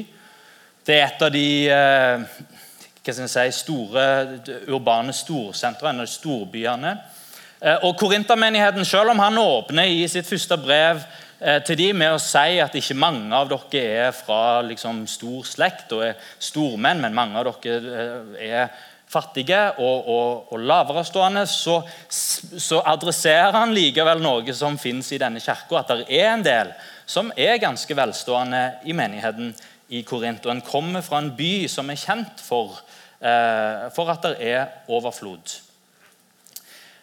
Det 0.85 0.99
er 0.99 1.07
et 1.07 1.23
av 1.25 1.31
de 1.33 1.47
eh, 1.65 2.27
hva 3.01 3.15
skal 3.15 3.25
jeg 3.25 3.33
si, 3.33 3.63
store 3.63 4.03
urbane 4.69 5.17
storsentrene, 5.17 6.05
storbyene. 6.05 6.93
Eh, 7.57 7.87
og 7.89 7.97
Korintermenigheten, 7.97 8.85
selv 8.85 9.15
om 9.15 9.25
han 9.25 9.41
åpner 9.41 9.89
i 9.89 10.05
sitt 10.13 10.29
første 10.29 10.61
brev 10.61 11.01
til 11.65 11.73
de 11.73 11.87
med 11.97 12.13
å 12.13 12.21
si 12.21 12.59
at 12.61 12.75
ikke 12.77 12.93
mange 13.01 13.33
av 13.33 13.49
dere 13.49 14.11
er 14.11 14.11
fra 14.13 14.59
liksom, 14.61 15.07
stor 15.09 15.41
slekt 15.49 15.95
og 15.97 16.03
er 16.05 16.19
stormenn, 16.37 17.01
men 17.01 17.17
mange 17.17 17.41
av 17.41 17.49
dere 17.65 18.03
er 18.37 18.67
fattige 19.11 19.59
og, 19.77 20.07
og, 20.07 20.53
og 20.53 20.59
laverestående, 20.59 21.45
så, 21.49 21.81
så, 22.09 22.81
adresserer 22.87 23.55
han 23.57 23.73
likevel 23.75 24.23
noe 24.23 24.55
som 24.55 24.79
fins 24.79 25.11
i 25.11 25.19
denne 25.21 25.41
kirka. 25.43 25.81
At 25.81 25.91
det 25.91 26.21
er 26.21 26.31
en 26.31 26.45
del 26.45 26.71
som 27.09 27.31
er 27.35 27.59
ganske 27.61 27.97
velstående 27.97 28.63
i 28.87 28.95
menigheten 28.95 29.51
i 29.91 30.03
Korint. 30.07 30.45
Og 30.45 30.55
en 30.55 30.63
kommer 30.65 31.03
fra 31.03 31.19
en 31.19 31.33
by 31.35 31.67
som 31.71 31.91
er 31.91 31.99
kjent 31.99 32.43
for, 32.43 32.79
eh, 33.19 33.89
for 33.95 34.11
at 34.13 34.23
det 34.23 34.37
er 34.53 34.65
overflod. 34.87 35.59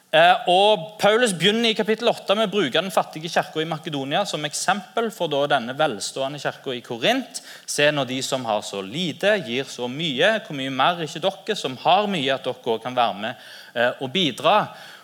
Eh, 0.09 0.47
og 0.49 0.95
Paulus 0.97 1.35
begynner 1.37 1.69
i 1.69 1.77
kapittel 1.77 2.09
8 2.09 2.33
med 2.33 2.49
å 2.49 2.53
bruke 2.55 2.81
den 2.81 2.93
fattige 2.93 3.29
kirka 3.29 3.61
i 3.61 3.67
Makedonia 3.69 4.23
som 4.25 4.47
eksempel 4.49 5.11
for 5.13 5.29
denne 5.51 5.75
velstående 5.77 6.41
kirka 6.41 6.73
i 6.73 6.81
Korint. 6.81 7.43
Se 7.69 7.91
når 7.93 8.09
de 8.09 8.23
som 8.25 8.47
har 8.49 8.63
så 8.65 8.81
lite, 8.81 9.35
gir 9.45 9.69
så 9.69 9.85
mye. 9.85 10.39
Hvor 10.47 10.57
mye 10.57 10.73
mer 10.73 11.05
ikke 11.05 11.21
dere 11.27 11.59
som 11.61 11.77
har 11.85 12.09
mye, 12.09 12.33
at 12.33 12.49
dere 12.49 12.73
òg 12.73 12.81
kan 12.87 12.97
være 12.97 13.21
med 13.21 13.47
eh, 13.77 14.01
og 14.01 14.09
bidra. 14.17 14.59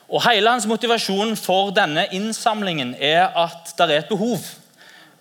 Og 0.09 0.25
Hele 0.25 0.57
hans 0.57 0.69
motivasjon 0.69 1.37
for 1.37 1.75
denne 1.77 2.09
innsamlingen 2.17 2.97
er 2.97 3.29
at 3.29 3.77
det 3.77 3.91
er 3.91 3.99
et 4.07 4.13
behov. 4.13 4.53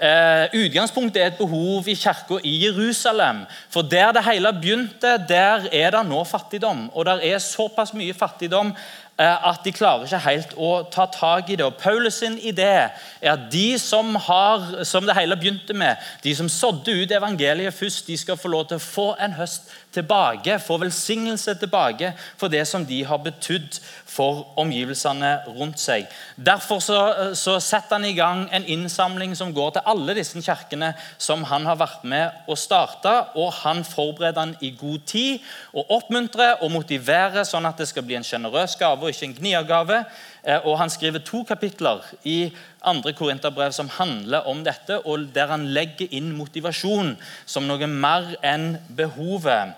Uh, 0.04 0.50
utgangspunktet 0.58 1.22
er 1.22 1.30
et 1.30 1.38
behov 1.38 1.86
i 1.88 1.94
kirka 1.96 2.40
i 2.44 2.58
Jerusalem. 2.66 3.44
For 3.72 3.86
der 3.88 4.12
det 4.12 4.26
hele 4.26 4.52
begynte, 4.58 5.14
der 5.30 5.70
er 5.72 5.94
det 5.96 6.02
nå 6.10 6.24
fattigdom. 6.28 6.90
Og 6.92 7.06
det 7.08 7.30
er 7.30 7.40
såpass 7.40 7.94
mye 7.96 8.16
fattigdom 8.18 8.74
Eh, 9.13 9.13
at 9.18 9.60
de 9.66 9.72
klarer 9.72 10.08
ikke 10.08 10.20
helt 10.26 10.54
å 10.58 10.72
ta 10.92 11.06
tak 11.06 11.52
i 11.54 11.58
det. 11.60 11.66
Og 11.66 11.78
Paulus 11.78 12.18
sin 12.24 12.40
idé 12.42 12.90
er 13.22 13.34
at 13.36 13.46
de 13.54 13.78
som 13.78 14.16
har, 14.16 14.84
som 14.90 15.06
det 15.06 15.16
hele 15.18 15.38
begynte 15.38 15.76
med, 15.78 16.02
de 16.24 16.34
som 16.36 16.50
sådde 16.50 16.96
ut 17.04 17.14
evangeliet 17.14 17.74
først, 17.74 18.08
de 18.08 18.18
skal 18.18 18.38
få 18.38 18.50
lov 18.50 18.68
til 18.68 18.82
å 18.82 18.86
få 18.86 19.08
en 19.22 19.38
høst 19.38 19.70
tilbake, 19.94 20.58
få 20.60 20.80
velsignelse 20.82 21.54
tilbake 21.62 22.14
for 22.38 22.50
det 22.50 22.64
som 22.68 22.86
de 22.86 23.04
har 23.06 23.22
betydd 23.22 23.78
for 24.10 24.48
omgivelsene 24.60 25.32
rundt 25.58 25.82
seg. 25.82 26.08
Derfor 26.36 26.82
så, 26.82 27.00
så, 27.38 27.60
setter 27.62 27.98
han 27.98 28.08
i 28.10 28.16
gang 28.18 28.48
en 28.54 28.66
innsamling 28.66 29.36
som 29.38 29.54
går 29.54 29.76
til 29.76 29.88
alle 29.94 30.16
disse 30.18 30.42
kirkene 30.42 30.94
som 31.22 31.46
han 31.50 31.68
har 31.70 31.78
vært 31.82 32.06
med 32.10 32.50
å 32.50 32.58
starte. 32.58 33.14
og 33.38 33.54
Han 33.62 33.84
forbereder 33.86 34.40
den 34.42 34.56
i 34.62 34.74
god 34.78 35.06
tid 35.10 35.46
og 35.74 35.92
oppmuntrer 36.00 36.62
og 36.62 36.74
motiverer 36.74 37.46
sånn 37.48 37.70
at 37.70 37.78
det 37.78 37.90
skal 37.90 38.06
bli 38.06 38.18
en 38.18 38.28
sjenerøs 38.28 38.78
gave 38.80 39.03
og 39.04 39.12
ikke 39.12 39.28
en 39.30 39.36
gniergave. 39.38 40.00
Eh, 40.44 40.66
og 40.66 40.78
Han 40.80 40.90
skriver 40.90 41.20
to 41.20 41.44
kapitler 41.44 42.02
i 42.24 42.54
andre 42.82 43.14
korinterbrev 43.14 43.72
som 43.72 43.90
handler 43.90 44.48
om 44.48 44.64
dette, 44.64 45.00
og 45.06 45.30
der 45.36 45.48
han 45.52 45.68
legger 45.76 46.08
inn 46.12 46.34
motivasjon 46.36 47.16
som 47.46 47.68
noe 47.68 47.88
mer 47.88 48.34
enn 48.44 48.78
behovet. 48.96 49.76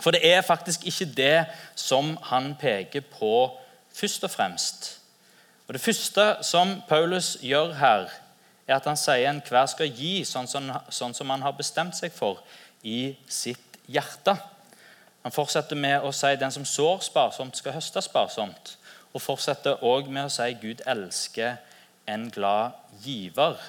For 0.00 0.14
det 0.14 0.24
er 0.24 0.40
faktisk 0.46 0.86
ikke 0.88 1.10
det 1.16 1.44
som 1.76 2.16
han 2.30 2.54
peker 2.60 3.04
på 3.18 3.52
først 3.94 4.24
og 4.24 4.30
fremst. 4.30 4.98
Og 5.68 5.74
Det 5.74 5.80
første 5.80 6.36
som 6.42 6.82
Paulus 6.88 7.36
gjør 7.40 7.72
her, 7.74 8.08
er 8.68 8.76
at 8.76 8.86
han 8.86 8.96
sier 8.96 9.28
enhver 9.30 9.66
skal 9.70 9.90
gi 9.90 10.22
sånn 10.24 10.48
som, 10.48 10.70
sånn 10.88 11.14
som 11.14 11.30
han 11.30 11.42
har 11.42 11.54
bestemt 11.58 11.96
seg 11.98 12.12
for 12.14 12.40
i 12.82 13.14
sitt 13.28 13.78
hjerte. 13.90 14.36
Han 15.22 15.34
fortsetter 15.34 15.78
med 15.78 16.02
å 16.02 16.10
si 16.14 16.32
den 16.38 16.54
som 16.54 16.64
sår 16.66 17.04
sparsomt, 17.06 17.58
skal 17.58 17.76
høste 17.76 18.02
sparsomt. 18.02 18.76
Og 19.12 19.22
fortsetter 19.22 19.82
òg 19.86 20.08
med 20.10 20.26
å 20.26 20.32
si 20.32 20.48
Gud 20.60 20.82
elsker 20.88 21.60
en 22.10 22.26
glad 22.32 22.74
giver. 23.04 23.60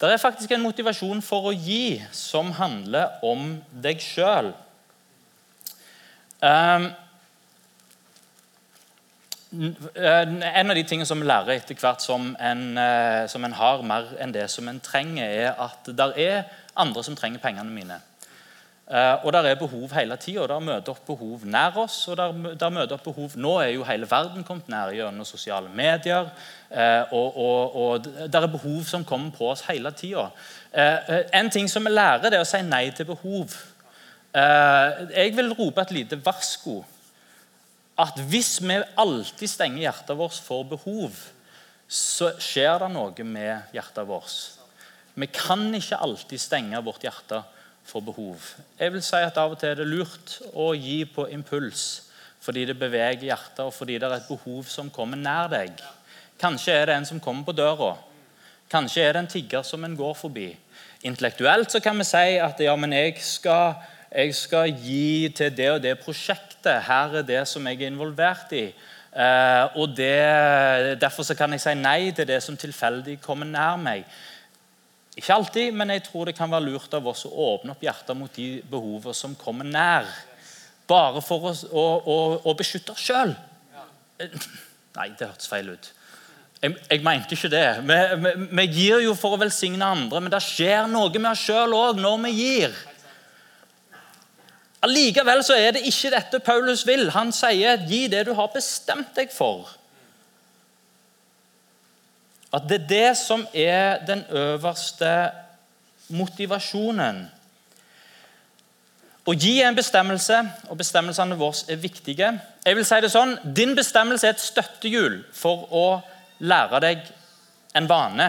Det 0.00 0.10
er 0.10 0.20
faktisk 0.20 0.50
en 0.52 0.64
motivasjon 0.64 1.22
for 1.22 1.48
å 1.48 1.54
gi 1.54 2.02
som 2.12 2.50
handler 2.58 3.22
om 3.24 3.54
deg 3.84 4.02
sjøl. 4.02 4.50
Um, 6.42 6.90
en 9.54 10.70
av 10.70 10.74
de 10.74 10.82
tingene 10.82 11.06
som 11.06 11.22
vi 11.22 11.28
lærer 11.30 11.54
etter 11.54 11.78
hvert 11.78 12.02
som 12.02 12.32
en, 12.42 12.64
uh, 12.74 13.24
som 13.30 13.46
en 13.46 13.54
har 13.54 13.86
mer 13.86 14.10
enn 14.20 14.34
det 14.34 14.48
som 14.50 14.66
en 14.68 14.82
trenger, 14.82 15.30
er 15.30 15.62
at 15.62 15.86
det 15.86 16.10
er 16.20 16.42
andre 16.74 17.04
som 17.06 17.14
trenger 17.16 17.40
pengene 17.40 17.70
mine. 17.70 18.00
Uh, 18.84 19.24
og 19.24 19.32
der 19.32 19.46
er 19.48 19.54
behov 19.56 19.92
hele 19.96 20.16
tida. 20.20 20.46
Der 20.46 20.60
møter 20.60 20.92
opp 20.92 21.06
behov 21.06 21.44
nær 21.48 21.78
oss. 21.80 22.08
og 22.08 22.16
der, 22.20 22.32
der, 22.60 22.72
møter 22.74 22.98
opp 22.98 23.04
behov, 23.04 23.30
Nå 23.36 23.58
er 23.62 23.70
jo 23.72 23.84
hele 23.88 24.08
verden 24.10 24.44
kommet 24.44 24.68
nær 24.68 24.92
gjennom 24.92 25.24
sosiale 25.24 25.70
medier. 25.72 26.28
Uh, 26.70 27.12
og, 27.12 27.36
og, 27.36 27.76
og 27.76 28.08
der 28.32 28.42
er 28.42 28.52
behov 28.52 28.82
som 28.84 29.04
kommer 29.04 29.32
på 29.32 29.48
oss 29.54 29.64
hele 29.70 29.92
tida. 29.92 30.30
en 31.32 31.50
ting 31.50 31.70
som 31.70 31.84
vi 31.84 31.90
lærer, 31.90 32.28
det 32.30 32.38
er 32.38 32.42
å 32.42 32.48
si 32.48 32.60
nei 32.66 32.90
til 32.90 33.06
behov. 33.06 33.54
Eh, 34.34 35.04
jeg 35.14 35.30
vil 35.36 35.54
rope 35.54 35.82
et 35.84 35.94
lite 35.94 36.18
varsko. 36.18 36.80
At 38.02 38.18
hvis 38.18 38.58
vi 38.64 38.80
alltid 38.98 39.50
stenger 39.50 39.84
hjertet 39.84 40.18
vårt 40.18 40.40
for 40.42 40.66
behov, 40.66 41.14
så 41.86 42.32
skjer 42.42 42.80
det 42.82 42.90
noe 42.90 43.26
med 43.28 43.74
hjertet 43.76 44.08
vårt. 44.08 44.34
Vi 45.14 45.28
kan 45.30 45.68
ikke 45.78 46.00
alltid 46.02 46.42
stenge 46.42 46.80
vårt 46.82 47.06
hjerte 47.06 47.44
for 47.44 47.62
behov. 47.92 48.54
Jeg 48.78 48.92
vil 48.92 49.02
si 49.02 49.16
at 49.16 49.38
Av 49.38 49.52
og 49.52 49.58
til 49.60 49.70
er 49.70 49.78
det 49.78 49.86
lurt 49.86 50.38
å 50.52 50.72
gi 50.74 51.04
på 51.04 51.28
impuls 51.30 52.10
fordi 52.44 52.66
det 52.68 52.74
beveger 52.76 53.22
hjertet, 53.24 53.62
og 53.64 53.72
fordi 53.72 53.94
det 53.96 54.04
er 54.04 54.18
et 54.18 54.26
behov 54.28 54.66
som 54.68 54.90
kommer 54.92 55.16
nær 55.16 55.46
deg. 55.48 55.78
Kanskje 56.36 56.74
er 56.76 56.90
det 56.90 56.96
en 56.98 57.06
som 57.08 57.20
kommer 57.20 57.46
på 57.46 57.54
døra. 57.56 57.94
Kanskje 58.68 59.00
er 59.00 59.14
det 59.16 59.22
en 59.22 59.30
tigger 59.32 59.62
som 59.64 59.84
en 59.86 59.94
går 59.96 60.12
forbi. 60.18 60.50
Intellektuelt 61.08 61.72
så 61.72 61.80
kan 61.80 61.96
vi 61.96 62.04
si 62.04 62.36
at 62.36 62.60
ja, 62.60 62.74
men 62.76 62.92
jeg 62.92 63.16
skal 63.24 63.78
jeg 64.14 64.34
skal 64.38 64.70
gi 64.78 65.28
til 65.34 65.56
det 65.56 65.70
og 65.72 65.80
det 65.82 65.96
prosjektet. 65.98 66.84
Her 66.86 67.16
er 67.18 67.24
det 67.26 67.40
som 67.50 67.64
jeg 67.66 67.80
er 67.80 67.90
involvert 67.90 68.52
i. 68.54 68.68
Eh, 69.14 69.64
og 69.74 69.96
det, 69.96 71.00
Derfor 71.00 71.26
så 71.26 71.34
kan 71.34 71.50
jeg 71.50 71.64
si 71.64 71.74
nei 71.74 72.12
til 72.14 72.28
det 72.28 72.38
som 72.42 72.56
tilfeldig 72.56 73.18
kommer 73.22 73.46
nær 73.46 73.74
meg. 73.76 74.04
Ikke 75.14 75.34
alltid, 75.34 75.74
men 75.74 75.92
jeg 75.94 76.04
tror 76.08 76.26
det 76.26 76.36
kan 76.36 76.50
være 76.50 76.72
lurt 76.72 76.94
av 76.96 77.06
oss 77.06 77.24
å 77.28 77.32
åpne 77.54 77.74
opp 77.74 77.82
hjertet 77.86 78.18
mot 78.18 78.32
de 78.34 78.48
behovene 78.70 79.14
som 79.14 79.36
kommer 79.38 79.66
nær. 79.66 80.08
Bare 80.90 81.22
for 81.24 81.52
å, 81.52 81.54
å, 81.70 82.16
å 82.42 82.54
beskytte 82.58 82.96
oss 82.96 83.04
sjøl. 83.04 83.34
Nei, 84.96 85.10
det 85.18 85.28
hørtes 85.28 85.50
feil 85.50 85.70
ut. 85.74 85.92
Jeg, 86.64 86.74
jeg 86.90 87.04
mente 87.04 87.36
ikke 87.36 87.52
det. 87.52 87.66
Vi, 87.86 88.00
vi, 88.24 88.32
vi, 88.58 88.66
gir 88.72 89.04
jo 89.04 89.14
for 89.18 89.36
å 89.36 89.40
velsigne 89.40 89.86
andre, 89.86 90.22
men 90.24 90.32
det 90.32 90.42
skjer 90.42 90.90
noe 90.90 91.12
med 91.14 91.30
oss 91.30 91.46
sjøl 91.46 91.76
òg 91.76 92.02
når 92.02 92.20
vi 92.26 92.34
gir. 92.38 92.76
Allikevel 94.84 95.40
så 95.46 95.56
er 95.56 95.76
det 95.76 95.86
ikke 95.88 96.12
dette 96.12 96.42
Paulus 96.44 96.82
vil. 96.88 97.06
Han 97.14 97.30
sier 97.32 97.80
'gi 97.86 98.06
det 98.12 98.26
du 98.28 98.34
har 98.36 98.50
bestemt 98.52 99.14
deg 99.16 99.32
for'. 99.32 99.70
At 102.54 102.68
det 102.70 102.82
er 102.82 102.90
det 102.90 103.16
som 103.18 103.46
er 103.50 104.04
den 104.06 104.22
øverste 104.30 105.10
motivasjonen. 106.14 107.24
Å 109.24 109.32
gi 109.32 109.54
en 109.64 109.76
bestemmelse, 109.76 110.36
og 110.68 110.78
bestemmelsene 110.78 111.38
våre 111.40 111.72
er 111.72 111.80
viktige. 111.80 112.28
Jeg 112.64 112.76
vil 112.76 112.86
si 112.86 112.98
det 113.00 113.10
sånn, 113.12 113.38
Din 113.56 113.72
bestemmelse 113.76 114.28
er 114.28 114.36
et 114.36 114.44
støttehjul 114.44 115.22
for 115.32 115.64
å 115.72 115.86
lære 116.44 116.80
deg 116.84 117.06
en 117.74 117.88
vane. 117.88 118.28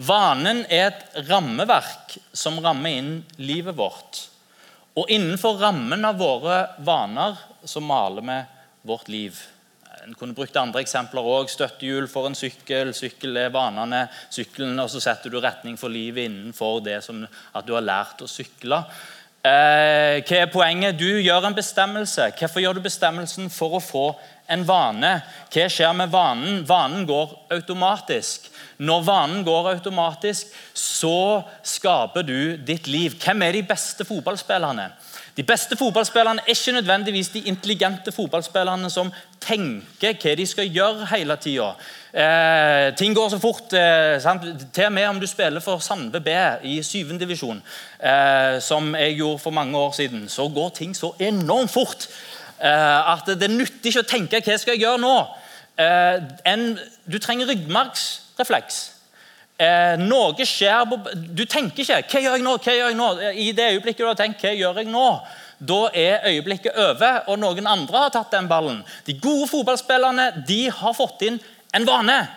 Vanen 0.00 0.64
er 0.72 0.88
et 0.88 1.28
rammeverk 1.28 2.16
som 2.32 2.58
rammer 2.64 2.96
inn 2.96 3.12
livet 3.36 3.76
vårt. 3.76 4.24
Og 4.96 5.12
innenfor 5.12 5.60
rammen 5.60 6.08
av 6.08 6.16
våre 6.18 6.62
vaner 6.82 7.36
så 7.68 7.82
maler 7.84 8.24
vi 8.24 8.38
vårt 8.88 9.12
liv. 9.12 9.36
En 10.04 10.14
kunne 10.16 10.34
brukt 10.36 10.56
andre 10.56 10.80
eksempler 10.80 11.26
òg. 11.28 11.50
Støttehjul 11.52 12.08
for 12.08 12.28
en 12.28 12.36
sykkel. 12.38 12.94
Sykkel 12.96 13.36
er 13.36 13.52
vanene. 13.52 14.06
Sykkelen, 14.32 14.78
og 14.80 14.88
så 14.92 15.02
setter 15.04 15.32
du 15.32 15.40
retning 15.40 15.76
for 15.80 15.92
livet 15.92 16.30
innenfor 16.30 16.80
det 16.86 17.00
som 17.04 17.20
at 17.26 17.66
du 17.66 17.74
har 17.76 17.84
lært 17.84 18.22
å 18.24 18.30
sykle. 18.30 18.80
Eh, 19.40 20.20
hva 20.20 20.36
er 20.36 20.50
poenget? 20.52 20.98
Du 21.00 21.08
gjør 21.20 21.46
en 21.48 21.56
bestemmelse. 21.56 22.30
Hvorfor 22.36 22.60
gjør 22.60 22.76
du 22.76 22.84
bestemmelsen? 22.84 23.48
For 23.52 23.76
å 23.76 23.84
få 23.84 24.06
en 24.52 24.64
vane. 24.68 25.12
Hva 25.52 25.68
skjer 25.72 25.94
med 25.96 26.12
vanen? 26.12 26.60
Vanen 26.68 27.06
går 27.08 27.36
automatisk. 27.56 28.50
Når 28.80 29.04
vanen 29.04 29.44
går 29.44 29.74
automatisk, 29.74 30.52
så 30.76 31.44
skaper 31.64 32.24
du 32.24 32.56
ditt 32.56 32.88
liv. 32.88 33.16
Hvem 33.20 33.44
er 33.44 33.58
de 33.58 33.66
beste 33.68 34.04
fotballspillerne? 34.08 34.90
De 35.36 35.44
beste 35.46 35.76
fotballspillerne 35.78 36.42
er 36.42 36.50
ikke 36.54 36.72
nødvendigvis 36.72 37.28
de 37.28 37.40
intelligente 37.48 38.12
fotballspillerne 38.12 38.90
som 38.90 39.12
tenker 39.40 40.16
hva 40.18 40.34
de 40.36 40.46
skal 40.46 40.68
gjøre 40.68 41.06
hele 41.12 41.36
tida. 41.40 41.70
Eh, 42.12 42.90
ting 42.98 43.14
går 43.16 43.28
så 43.30 43.38
fort. 43.38 43.72
Eh, 43.72 44.18
Til 44.74 44.84
og 44.84 44.92
med 44.92 45.06
om 45.06 45.20
du 45.20 45.26
spiller 45.26 45.60
for 45.60 45.78
Sandve 45.78 46.20
B 46.20 46.28
i 46.62 46.82
7. 46.82 47.18
divisjon, 47.18 47.62
eh, 48.00 48.60
som 48.60 48.94
jeg 48.94 49.16
gjorde 49.16 49.38
for 49.38 49.50
mange 49.50 49.78
år 49.78 49.92
siden, 49.92 50.28
så 50.28 50.48
går 50.48 50.68
ting 50.68 50.96
så 50.96 51.14
enormt 51.20 51.70
fort 51.70 52.08
eh, 52.60 53.12
at 53.12 53.26
det 53.26 53.50
nytter 53.50 53.90
ikke 53.90 54.04
å 54.04 54.10
tenke 54.10 54.40
hva 54.40 54.52
jeg 54.52 54.60
skal 54.60 54.80
gjøre 54.80 54.98
nå. 54.98 55.16
Eh, 55.78 56.22
en, 56.46 56.78
du 57.12 57.18
trenger 57.18 57.46
ryggmargsrefleks. 57.48 58.99
Eh, 59.60 59.98
noe 60.00 60.46
skjer 60.48 60.88
Du 61.36 61.44
tenker 61.44 61.84
ikke 61.84 62.00
'hva 62.00 62.20
gjør 62.24 62.36
jeg 62.38 62.44
nå?' 62.46 62.56
hva 62.56 62.72
gjør 62.72 62.88
jeg 62.88 62.96
nå? 62.96 63.08
I 63.36 63.52
det 63.52 63.72
øyeblikket 63.74 63.98
du 63.98 64.06
har 64.06 64.16
tenkt 64.16 64.40
'hva 64.40 64.56
gjør 64.56 64.76
jeg 64.80 64.88
nå?' 64.88 65.20
Da 65.60 65.90
er 65.92 66.24
øyeblikket 66.24 66.72
over, 66.72 67.28
og 67.28 67.38
noen 67.38 67.66
andre 67.66 67.98
har 67.98 68.10
tatt 68.10 68.30
den 68.30 68.48
ballen. 68.48 68.82
De 69.04 69.12
gode 69.12 69.46
fotballspillerne 69.50 70.46
de 70.46 70.70
har 70.70 70.94
fått 70.94 71.20
inn 71.22 71.38
en 71.74 71.84
vane. 71.84 72.28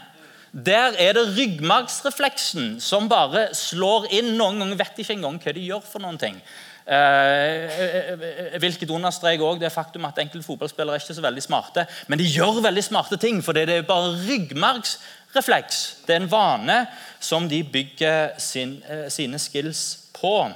Der 0.51 0.91
er 0.99 1.13
det 1.13 1.37
ryggmargsrefleksen 1.37 2.81
som 2.81 3.07
bare 3.07 3.55
slår 3.55 4.11
inn. 4.11 4.35
Noen 4.37 4.59
ganger 4.59 4.75
vet 4.75 4.95
de 4.95 5.01
ikke 5.01 5.15
engang 5.15 5.39
hva 5.39 5.53
de 5.53 5.61
gjør. 5.61 5.81
for 5.81 5.99
noen 5.99 6.19
ting. 6.19 6.41
Eh, 6.85 8.57
hvilket 8.59 8.89
understreker 8.91 9.43
også 9.43 9.61
det 9.61 9.71
faktum 9.71 10.05
at 10.05 10.19
enkelte 10.19 10.43
fotballspillere 10.43 10.97
er 10.97 10.99
ikke 10.99 11.15
så 11.15 11.23
veldig 11.23 11.43
smarte. 11.43 11.85
Men 12.07 12.19
de 12.19 12.27
gjør 12.27 12.59
veldig 12.61 12.83
smarte 12.83 13.17
ting, 13.17 13.41
for 13.41 13.53
det 13.53 13.69
er 13.69 13.87
bare 13.87 14.17
ryggmargsrefleks. 15.33 16.05
Det 16.05 16.15
er 16.15 16.21
en 16.21 16.31
vane 16.31 16.87
som 17.19 17.47
de 17.49 17.63
bygger 17.63 18.39
sin, 18.39 18.83
eh, 18.83 19.09
sine 19.09 19.39
skills 19.39 20.09
på. 20.13 20.51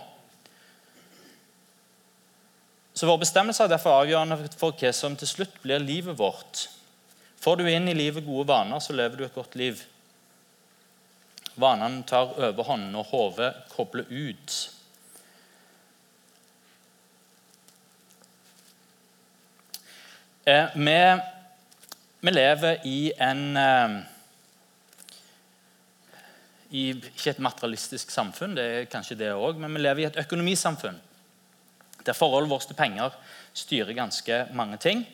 Så 2.93 3.05
Vår 3.05 3.17
bestemmelse 3.17 3.63
er 3.63 3.67
derfor 3.67 4.03
avgjørende 4.03 4.49
for 4.57 4.71
hva 4.71 4.93
som 4.93 5.15
til 5.15 5.27
slutt 5.27 5.61
blir 5.61 5.79
livet 5.79 6.17
vårt. 6.17 6.67
Får 7.39 7.57
du 7.57 7.67
inn 7.69 7.87
i 7.87 7.93
livet 7.93 8.25
gode 8.25 8.47
vaner, 8.47 8.79
så 8.79 8.93
lever 8.93 9.17
du 9.17 9.25
et 9.25 9.35
godt 9.35 9.55
liv. 9.55 9.83
Vanene 11.55 12.03
tar 12.03 12.33
overhånd 12.37 12.91
når 12.91 13.03
hodet 13.03 13.53
kobler 13.75 14.05
ut. 14.09 14.73
Eh, 20.45 20.65
vi, 20.75 21.19
vi, 22.21 22.31
lever 22.31 22.79
i 22.85 23.11
en 23.19 23.57
eh, 23.57 24.16
i, 26.69 26.89
Ikke 26.91 27.31
et 27.31 27.39
materialistisk 27.39 28.11
samfunn, 28.11 28.55
det 28.57 28.65
er 28.65 28.89
kanskje 28.91 29.17
det 29.19 29.33
òg, 29.33 29.59
men 29.59 29.73
vi 29.73 29.83
lever 29.83 30.03
i 30.03 30.07
et 30.09 30.19
økonomisamfunn. 30.25 30.97
Der 32.05 32.15
forholdet 32.15 32.49
vårt 32.49 32.67
til 32.67 32.75
penger 32.75 33.15
styrer 33.53 33.93
ganske 33.93 34.45
mange 34.55 34.77
ting. 34.77 35.05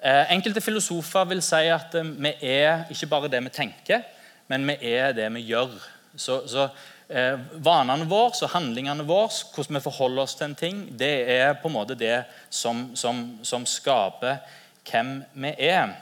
Eh, 0.00 0.32
enkelte 0.32 0.62
filosofer 0.64 1.26
vil 1.28 1.42
si 1.44 1.66
at 1.68 1.94
eh, 1.94 2.14
vi 2.24 2.32
er 2.40 2.86
ikke 2.92 3.08
bare 3.10 3.28
det 3.28 3.42
vi 3.44 3.52
tenker, 3.52 4.06
men 4.48 4.64
vi 4.68 4.76
er 4.94 5.12
det 5.12 5.26
vi 5.34 5.42
gjør. 5.50 5.74
Så, 6.16 6.40
så 6.48 6.68
eh, 7.08 7.36
Vanene 7.60 8.08
våre 8.08 8.32
og 8.32 8.54
handlingene 8.54 9.04
våre, 9.04 9.28
hvordan 9.54 9.76
vi 9.76 9.84
forholder 9.84 10.22
oss 10.22 10.38
til 10.38 10.48
en 10.48 10.56
ting, 10.56 10.86
det 10.98 11.12
er 11.36 11.52
på 11.60 11.68
en 11.68 11.76
måte 11.76 11.98
det 11.98 12.22
som, 12.48 12.90
som, 12.96 13.38
som 13.42 13.66
skaper 13.68 14.40
hvem 14.88 15.18
vi 15.36 15.52
er. 15.68 15.92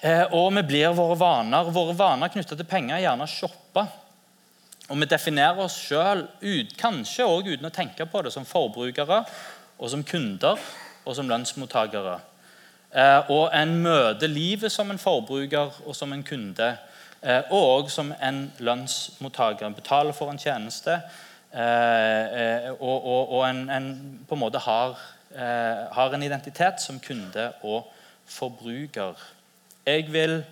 Eh, 0.00 0.26
og 0.36 0.52
vi 0.52 0.62
blir 0.68 0.92
våre 0.96 1.16
vaner. 1.16 1.70
Våre 1.72 1.94
vaner 1.96 2.32
knyttet 2.32 2.58
til 2.60 2.68
penger 2.68 2.98
er 2.98 3.06
gjerne 3.06 3.24
å 3.26 3.30
shoppe. 3.30 3.86
Og 4.90 4.98
vi 5.00 5.08
definerer 5.08 5.62
oss 5.64 5.78
sjøl, 5.78 6.26
kanskje 6.76 7.24
òg 7.24 7.48
uten 7.54 7.68
å 7.68 7.72
tenke 7.72 8.04
på 8.10 8.22
det, 8.24 8.32
som 8.34 8.44
forbrukere 8.44 9.22
og 9.78 9.88
som 9.88 10.02
kunder 10.04 10.60
og 11.06 11.16
som 11.16 11.30
lønnsmottakere. 11.30 12.18
Eh, 12.92 13.32
og 13.32 13.48
en 13.56 13.78
møter 13.80 14.28
livet 14.28 14.72
som 14.72 14.90
en 14.92 15.00
forbruker 15.00 15.72
og 15.86 15.96
som 15.96 16.12
en 16.12 16.24
kunde. 16.26 16.74
Eh, 17.22 17.48
og 17.54 17.88
som 17.90 18.12
en 18.20 18.44
lønnsmottaker. 18.60 19.72
Betaler 19.72 20.12
for 20.16 20.32
en 20.32 20.40
tjeneste 20.40 21.00
og, 21.52 22.78
og, 22.80 23.32
og 23.36 23.42
en, 23.44 23.58
en, 23.68 23.88
på 24.24 24.38
en 24.38 24.40
måte 24.40 24.62
har 24.64 24.94
har 25.92 26.14
en 26.16 26.22
identitet 26.24 26.80
som 26.80 26.96
kunde 27.00 27.44
og 27.60 27.90
forbruker. 28.24 29.20
Jeg 29.86 30.12
vil 30.12 30.44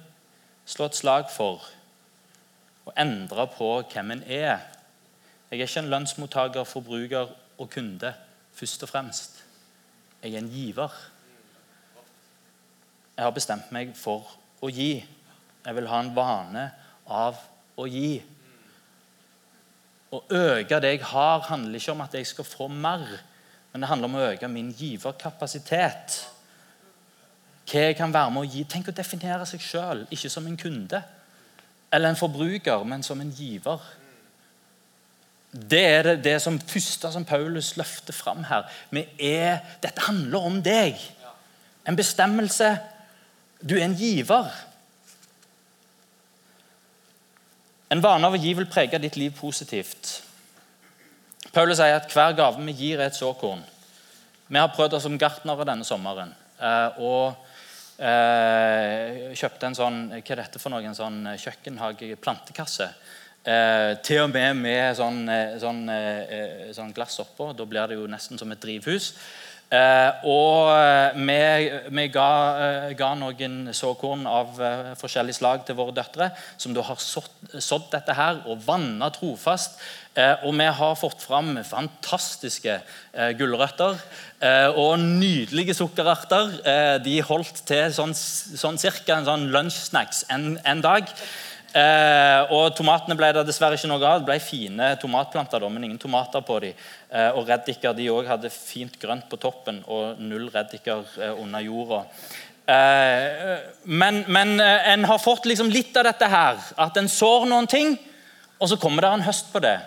slå 0.67 0.89
et 0.91 0.99
slag 0.99 1.29
for 1.31 1.63
å 2.89 2.95
endre 2.99 3.47
på 3.55 3.69
hvem 3.93 4.17
en 4.17 4.25
er. 4.27 4.65
Jeg 5.51 5.61
er 5.61 5.67
ikke 5.67 5.83
en 5.85 5.91
lønnsmottaker, 5.93 6.67
forbruker 6.67 7.31
og 7.59 7.71
kunde 7.71 8.13
først 8.57 8.87
og 8.87 8.91
fremst. 8.91 9.41
Jeg 10.23 10.35
er 10.35 10.43
en 10.43 10.51
giver. 10.51 10.99
Jeg 13.17 13.27
har 13.27 13.37
bestemt 13.37 13.73
meg 13.75 13.95
for 13.99 14.27
å 14.63 14.71
gi. 14.73 14.93
Jeg 15.65 15.77
vil 15.77 15.91
ha 15.91 16.03
en 16.03 16.15
vane 16.17 16.67
av 17.07 17.39
å 17.77 17.87
gi. 17.91 18.21
Å 20.11 20.25
øke 20.27 20.81
det 20.83 20.95
jeg 20.97 21.07
har, 21.13 21.45
handler 21.47 21.79
ikke 21.79 21.95
om 21.95 22.07
at 22.07 22.17
jeg 22.19 22.27
skal 22.27 22.49
få 22.49 22.71
mer 22.73 23.07
men 23.73 23.83
det 23.83 23.91
handler 23.91 24.11
om 24.11 24.19
å 24.19 24.27
øke 24.33 24.51
min 24.51 24.71
giverkapasitet. 24.75 26.17
Hva 27.71 27.87
jeg 27.87 27.97
kan 27.99 28.13
være 28.13 28.35
med 28.35 28.43
å 28.43 28.51
gi. 28.51 28.65
Tenk 28.67 28.91
å 28.91 28.95
definere 28.97 29.47
seg 29.47 29.63
sjøl, 29.63 30.05
ikke 30.11 30.31
som 30.33 30.47
en 30.51 30.59
kunde 30.59 31.03
eller 31.91 32.13
en 32.13 32.19
forbruker, 32.19 32.85
men 32.87 33.03
som 33.03 33.21
en 33.21 33.31
giver. 33.35 33.83
Det 35.51 35.83
er 35.83 36.03
det, 36.07 36.17
det 36.25 36.37
som 36.43 36.61
første 36.63 37.11
som 37.11 37.25
Paulus 37.27 37.73
løfter 37.77 38.15
fram 38.15 38.45
her. 38.47 38.69
Er, 39.19 39.59
dette 39.83 40.07
handler 40.07 40.47
om 40.47 40.61
deg. 40.63 40.99
En 41.89 41.99
bestemmelse. 41.99 42.77
Du 43.61 43.75
er 43.75 43.89
en 43.89 43.97
giver. 43.99 44.51
En 47.91 48.03
vane 48.03 48.27
av 48.27 48.37
å 48.37 48.39
gi 48.39 48.55
vil 48.55 48.71
prege 48.71 49.03
ditt 49.03 49.19
liv 49.19 49.35
positivt. 49.35 50.21
Paulus 51.51 51.81
sier 51.81 51.99
at 51.99 52.13
hver 52.15 52.37
gave 52.39 52.63
vi 52.63 52.77
gir, 52.79 53.01
er 53.01 53.11
et 53.11 53.19
såkorn. 53.19 53.65
Vi 54.47 54.59
har 54.59 54.71
prøvd 54.75 54.95
oss 54.95 55.09
som 55.09 55.19
gartnere 55.19 55.67
denne 55.67 55.87
sommeren. 55.87 56.31
Eh, 56.61 57.01
og 57.01 57.37
eh, 57.97 59.31
kjøpte 59.39 59.71
en 59.71 59.79
sånn 59.79 60.01
hva 60.13 60.21
er 60.21 60.43
dette 60.43 60.61
for 60.61 60.73
noe, 60.73 60.85
en 60.85 60.97
sånn 60.97 61.23
kjøkkenhage-plantekasse. 61.41 62.91
Eh, 63.41 63.93
til 64.05 64.27
og 64.27 64.35
med 64.35 64.59
med 64.61 64.99
sånn, 64.99 65.23
sånn, 65.63 65.85
sånn 66.77 66.93
glass 66.97 67.21
oppå. 67.25 67.53
Da 67.57 67.67
blir 67.69 67.89
det 67.89 68.01
jo 68.01 68.11
nesten 68.11 68.41
som 68.41 68.53
et 68.53 68.61
drivhus. 68.63 69.15
Eh, 69.71 70.27
og 70.27 70.73
vi, 71.15 71.39
vi 71.95 72.07
ga, 72.11 72.31
ga, 72.99 73.11
noen 73.15 73.71
såkorn 73.77 74.25
av 74.27 74.59
eh, 74.59 74.93
forskjellig 74.99 75.37
slag 75.37 75.63
til 75.67 75.79
våre 75.79 75.95
døtre, 75.95 76.33
som 76.59 76.75
da 76.75 76.83
har 76.89 76.99
sådd, 76.99 77.87
dette 77.93 78.17
her 78.19 78.43
og 78.51 78.65
vanna 78.67 79.13
trofast 79.15 79.79
Eh, 80.19 80.41
og 80.43 80.57
vi 80.59 80.67
har 80.75 80.97
fått 80.99 81.23
fram 81.23 81.53
fantastiske 81.63 82.81
eh, 82.81 83.29
gulrøtter 83.39 83.95
eh, 84.43 84.67
og 84.75 84.99
nydelige 84.99 85.77
sukkerarter. 85.79 86.57
de 87.05 87.21
holdt 87.23 87.63
til 87.69 87.95
sånn, 87.95 88.15
sånn 88.15 88.81
cirka 88.81 89.21
en 89.21 89.29
sånn 89.29 89.47
lunsjsnacks 89.55 90.25
en, 90.35 90.57
en 90.67 90.83
dag. 90.83 91.07
Eh, 91.71 92.51
og 92.51 92.73
Tomatene 92.75 93.15
ble 93.15 93.29
det 93.37 93.45
dessverre 93.47 93.77
ikke 93.79 93.91
noe 93.91 94.03
av. 94.03 94.21
Det 94.21 94.27
ble 94.27 94.39
fine 94.43 94.91
tomatplanter, 94.99 95.63
da, 95.63 95.71
men 95.71 95.87
ingen 95.87 96.01
tomater 96.03 96.43
på 96.47 96.59
dem. 96.65 96.85
Eh, 97.11 97.31
og 97.31 97.47
reddiker 97.47 97.95
de 97.95 98.09
også 98.11 98.33
hadde 98.33 98.53
fint 98.55 98.97
grønt 99.03 99.29
på 99.31 99.39
toppen 99.39 99.83
og 99.87 100.19
null 100.19 100.49
reddiker 100.51 101.05
eh, 101.21 101.35
under 101.39 101.67
jorda. 101.67 102.05
men, 103.85 104.21
men 104.31 104.61
en 104.61 105.05
har 105.05 105.19
fått 105.19 105.49
liksom 105.49 105.73
litt 105.75 105.97
av 105.99 106.05
dette 106.07 106.27
her. 106.31 106.59
At 106.79 106.97
en 107.01 107.09
sår 107.11 107.49
noen 107.51 107.67
ting, 107.67 107.97
og 108.61 108.71
så 108.71 108.79
kommer 108.79 109.03
det 109.03 109.11
en 109.11 109.25
høst 109.27 109.51
på 109.51 109.63
det. 109.65 109.79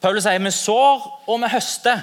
Paulus 0.00 0.24
sier 0.24 0.40
vi 0.40 0.52
sår 0.54 1.04
og 1.28 1.42
vi 1.42 1.50
høster. 1.52 2.00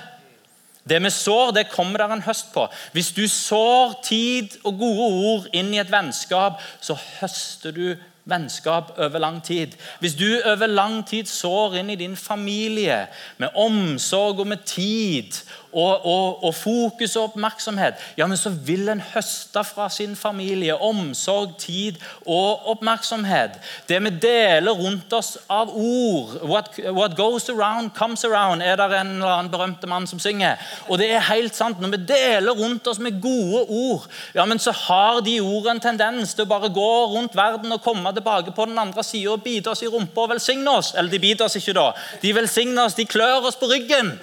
Det 0.85 0.97
vi 1.01 1.09
sår, 1.13 1.51
det 1.53 1.69
kommer 1.69 2.01
der 2.01 2.13
en 2.13 2.23
høst 2.25 2.51
på. 2.53 2.67
Hvis 2.93 3.11
du 3.13 3.23
sår 3.29 3.97
tid 4.05 4.57
og 4.63 4.79
gode 4.81 5.09
ord 5.31 5.49
inn 5.53 5.73
i 5.73 5.81
et 5.81 5.91
vennskap, 5.91 6.61
så 6.81 6.97
høster 7.19 7.73
du 7.73 7.85
vennskap 8.25 8.91
over 8.97 9.19
lang 9.19 9.43
tid. 9.43 9.67
Hvis 9.99 10.15
du 10.15 10.41
over 10.45 10.67
lang 10.67 11.07
tid 11.07 11.25
sår 11.25 11.79
inn 11.81 11.89
i 11.89 11.99
din 11.99 12.15
familie 12.15 13.07
med 13.37 13.55
omsorg 13.55 14.39
og 14.39 14.47
med 14.47 14.63
tid 14.65 15.41
og, 15.73 16.05
og, 16.05 16.43
og, 16.43 16.55
fokus 16.55 17.15
og 17.15 17.29
oppmerksomhet, 17.29 17.99
ja, 18.17 18.27
men 18.27 18.37
så 18.37 18.51
vil 18.51 18.89
en 18.91 19.03
høste 19.13 19.63
fra 19.63 19.87
sin 19.89 20.15
familie 20.19 20.75
omsorg, 20.75 21.55
tid 21.61 21.99
og 22.25 22.67
oppmerksomhet. 22.73 23.57
Det 23.87 23.99
vi 24.03 24.11
deler 24.21 24.75
rundt 24.75 25.13
oss 25.13 25.37
av 25.49 25.71
ord 25.71 26.41
What, 26.41 26.75
what 26.91 27.15
goes 27.15 27.49
around, 27.49 27.93
comes 27.95 28.25
around, 28.25 28.61
er 28.61 28.75
det 28.75 28.87
en 28.97 29.15
eller 29.15 29.31
annen 29.31 29.51
berømte 29.51 29.87
mann 29.87 30.07
som 30.07 30.19
synger. 30.19 30.59
Og 30.89 30.99
det 30.99 31.11
er 31.13 31.23
helt 31.29 31.55
sant. 31.55 31.79
Når 31.81 31.93
vi 31.95 32.01
deler 32.09 32.57
rundt 32.57 32.87
oss 32.87 32.99
med 32.99 33.21
gode 33.21 33.63
ord, 33.67 34.07
ja, 34.35 34.45
men 34.45 34.59
så 34.59 34.73
har 34.75 35.21
de 35.25 35.37
ordene 35.41 35.77
en 35.77 35.83
tendens 35.83 36.35
til 36.35 36.45
å 36.45 36.51
bare 36.51 36.71
gå 36.73 36.89
rundt 37.13 37.35
verden 37.37 37.71
og 37.71 37.83
komme 37.85 38.11
tilbake 38.15 38.53
på 38.55 38.67
den 38.67 38.79
andre 38.81 39.03
sida 39.05 39.35
og 39.35 39.43
bite 39.45 39.71
oss 39.71 39.83
i 39.85 39.89
rumpa 39.91 40.25
og 40.25 40.33
velsigne 40.35 40.77
oss. 40.81 40.93
Eller 40.97 41.13
de 41.13 41.21
biter 41.23 41.47
oss 41.47 41.57
ikke, 41.59 41.75
da. 41.77 41.91
De 42.21 42.35
velsigner 42.35 42.83
oss, 42.85 42.97
de 42.97 43.07
klør 43.07 43.47
oss 43.49 43.59
på 43.59 43.69
ryggen. 43.71 44.15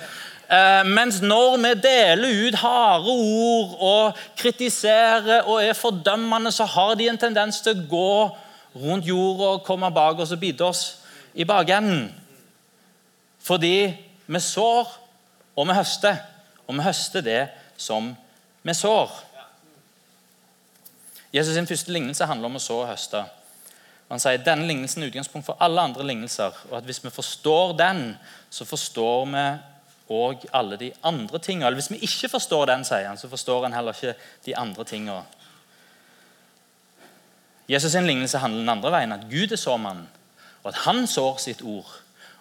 Eh, 0.49 0.85
mens 0.89 1.21
når 1.21 1.59
vi 1.61 1.73
deler 1.85 2.47
ut 2.49 2.55
harde 2.63 3.13
ord 3.13 3.75
og 3.85 4.21
kritiserer 4.39 5.43
og 5.43 5.61
er 5.61 5.77
fordømmende, 5.77 6.53
så 6.53 6.65
har 6.65 6.95
de 6.97 7.09
en 7.11 7.21
tendens 7.21 7.61
til 7.61 7.77
å 7.77 7.89
gå 7.91 8.15
rundt 8.79 9.09
jorda 9.09 9.53
og 9.59 9.67
komme 9.67 9.93
bak 9.93 10.25
oss 10.25 10.33
og 10.33 10.41
bite 10.41 10.65
oss 10.65 10.83
i 11.37 11.45
bakenden. 11.45 12.09
Fordi 13.45 13.93
vi 14.27 14.41
sår, 14.41 14.89
og 15.57 15.69
vi 15.69 15.77
høster. 15.77 16.17
Og 16.67 16.77
vi 16.77 16.85
høster 16.85 17.25
det 17.25 17.41
som 17.77 18.15
vi 18.63 18.75
sår. 18.75 19.11
Jesus' 21.35 21.55
sin 21.55 21.69
første 21.69 21.93
lignelse 21.93 22.27
handler 22.27 22.49
om 22.49 22.57
å 22.57 22.63
så 22.63 22.83
og 22.83 22.89
høste. 22.89 23.27
Han 24.09 24.21
sier 24.21 24.41
denne 24.41 24.65
lignelsen 24.65 25.03
er 25.05 25.11
utgangspunkt 25.11 25.45
for 25.45 25.61
alle 25.61 25.83
andre 25.85 26.07
lignelser. 26.09 26.55
og 26.71 26.79
at 26.79 26.85
Hvis 26.85 27.05
vi 27.05 27.11
forstår 27.11 27.77
den, 27.77 28.17
så 28.51 28.65
forstår 28.65 29.27
vi 29.27 29.45
òg 30.09 30.47
alle 30.57 30.79
de 30.81 30.93
andre 31.07 31.39
tingene. 31.39 31.67
Eller 31.67 31.81
hvis 31.81 31.91
vi 31.93 32.01
ikke 32.05 32.31
forstår 32.33 32.71
den, 32.71 32.85
sier 32.89 33.09
han, 33.09 33.21
så 33.21 33.31
forstår 33.31 33.67
han 33.67 33.77
heller 33.77 33.97
ikke 33.97 34.17
de 34.47 34.57
andre 34.57 34.85
tingene. 34.89 35.23
Jesus' 37.69 37.93
sin 37.93 38.07
lignelse 38.09 38.41
handler 38.41 38.63
den 38.65 38.73
andre 38.73 38.93
veien, 38.95 39.13
at 39.13 39.27
Gud 39.29 39.53
er 39.53 39.61
såmannen, 39.61 40.07
og 40.63 40.71
at 40.71 40.83
han 40.87 41.05
sår 41.07 41.37
sitt 41.43 41.61
ord. 41.63 41.91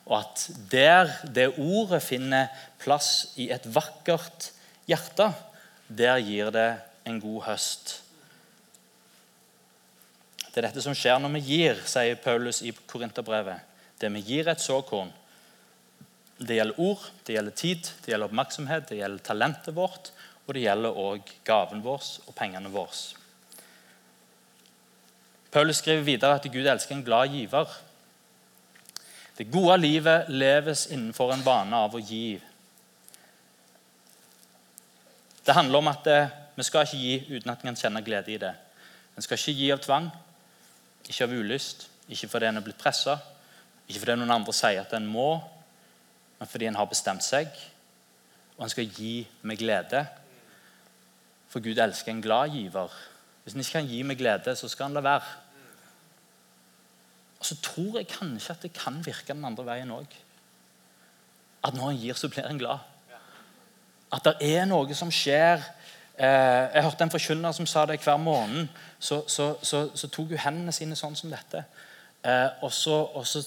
Og 0.08 0.22
at 0.22 0.46
der 0.72 1.12
det 1.36 1.50
ordet 1.60 2.00
finner 2.04 2.48
plass 2.80 3.34
i 3.36 3.50
et 3.52 3.68
vakkert 3.76 4.54
hjerte, 4.88 5.34
der 5.88 6.22
gir 6.24 6.52
det 6.56 6.70
en 7.08 7.20
god 7.20 7.42
høst. 7.50 7.98
Det 10.48 10.64
er 10.64 10.70
dette 10.70 10.82
som 10.82 10.96
skjer 10.96 11.20
når 11.22 11.36
vi 11.36 11.44
gir, 11.46 11.82
sier 11.86 12.16
Paulus 12.24 12.64
i 12.64 12.72
Korinterbrevet. 12.72 13.60
Det 14.00 14.10
vi 14.16 14.24
gir 14.26 14.48
et 14.48 14.64
såkorn. 14.64 15.12
Det 16.38 16.58
gjelder 16.60 16.82
ord, 16.82 17.06
det 17.26 17.34
gjelder 17.34 17.56
tid, 17.58 17.88
det 18.04 18.12
gjelder 18.12 18.30
oppmerksomhet, 18.30 18.90
det 18.90 19.00
gjelder 19.00 19.24
talentet 19.26 19.74
vårt, 19.74 20.12
og 20.46 20.54
det 20.54 20.64
gjelder 20.68 21.00
òg 21.02 21.32
gaven 21.48 21.82
vår 21.84 22.04
og 22.28 22.36
pengene 22.38 22.70
våre. 22.72 23.00
Paulus 25.52 25.82
skriver 25.82 26.06
videre 26.06 26.38
at 26.38 26.46
Gud 26.52 26.68
elsker 26.68 26.96
en 26.96 27.04
glad 27.04 27.34
giver. 27.34 27.72
Det 29.38 29.50
gode 29.52 29.78
livet 29.82 30.30
leves 30.30 30.88
innenfor 30.92 31.34
en 31.34 31.44
vane 31.46 31.82
av 31.88 31.96
å 31.96 32.02
gi. 32.02 32.38
Det 35.46 35.56
handler 35.56 35.82
om 35.82 35.90
at 35.90 36.08
eh, 36.12 36.32
vi 36.58 36.66
skal 36.68 36.86
ikke 36.86 37.02
gi 37.02 37.38
uten 37.38 37.52
at 37.54 37.62
vi 37.62 37.70
kan 37.70 37.80
kjenne 37.80 38.04
glede 38.06 38.34
i 38.34 38.40
det. 38.42 38.54
En 39.16 39.26
skal 39.26 39.40
ikke 39.40 39.56
gi 39.58 39.70
av 39.74 39.82
tvang, 39.82 40.10
ikke 41.08 41.26
av 41.26 41.36
ulyst, 41.38 41.88
ikke 42.12 42.30
fordi 42.30 42.50
en 42.50 42.60
er 42.60 42.66
blitt 42.66 42.82
pressa, 42.82 43.18
ikke 43.88 44.02
fordi 44.02 44.18
noen 44.20 44.36
andre 44.36 44.56
sier 44.56 44.82
at 44.84 44.94
en 44.98 45.08
må, 45.08 45.38
men 46.40 46.48
fordi 46.48 46.68
en 46.70 46.76
har 46.76 46.86
bestemt 46.86 47.26
seg. 47.26 47.48
Og 48.58 48.66
en 48.66 48.74
skal 48.74 48.90
gi 48.90 49.28
med 49.42 49.58
glede. 49.58 50.06
For 51.48 51.64
Gud 51.64 51.78
elsker 51.78 52.12
en 52.12 52.22
glad 52.22 52.50
giver. 52.54 52.94
Hvis 53.44 53.54
en 53.54 53.64
ikke 53.64 53.78
kan 53.80 53.88
gi 53.88 54.02
med 54.04 54.18
glede, 54.20 54.56
så 54.56 54.68
skal 54.68 54.90
han 54.90 54.98
la 54.98 55.02
være. 55.06 55.36
Og 57.40 57.46
så 57.46 57.56
tror 57.62 57.98
jeg 57.98 58.08
kanskje 58.08 58.54
at 58.54 58.62
det 58.66 58.74
kan 58.74 59.02
virke 59.06 59.34
den 59.34 59.46
andre 59.46 59.66
veien 59.66 59.92
òg. 59.94 60.14
At 61.64 61.74
når 61.74 61.90
en 61.90 62.00
gir, 62.02 62.14
så 62.14 62.30
blir 62.30 62.46
en 62.50 62.60
glad. 62.60 62.80
At 64.14 64.26
det 64.26 64.38
er 64.56 64.66
noe 64.66 64.96
som 64.96 65.12
skjer 65.12 65.62
Eh, 66.20 66.74
jeg 66.74 66.84
hørte 66.84 67.04
en 67.04 67.12
forkynner 67.14 67.52
som 67.52 67.66
sa 67.66 67.86
det 67.86 68.00
hver 68.02 68.18
måned. 68.18 68.68
Så, 69.00 69.24
så, 69.28 69.56
så, 69.62 69.90
så 69.96 70.08
tok 70.08 70.32
hun 70.34 70.42
hendene 70.42 70.74
sine 70.74 70.98
sånn 70.98 71.16
som 71.16 71.30
dette. 71.30 71.62
Eh, 72.28 72.64
og 72.66 72.74
så, 72.74 72.96
og 73.16 73.28
så 73.28 73.42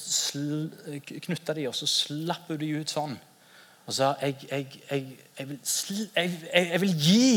knytta 1.21 1.57
de, 1.57 1.67
og 1.69 1.75
så 1.77 1.89
slapp 1.91 2.49
hun 2.49 2.61
de 2.61 2.71
ut 2.81 2.93
sånn. 2.93 3.19
Og 3.85 3.97
sa 3.97 4.15
jeg, 4.23 4.39
jeg, 4.49 4.79
jeg, 4.89 5.19
jeg, 5.39 5.49
vil, 5.51 6.07
jeg 6.15 6.81
vil 6.81 6.95
gi. 6.95 7.35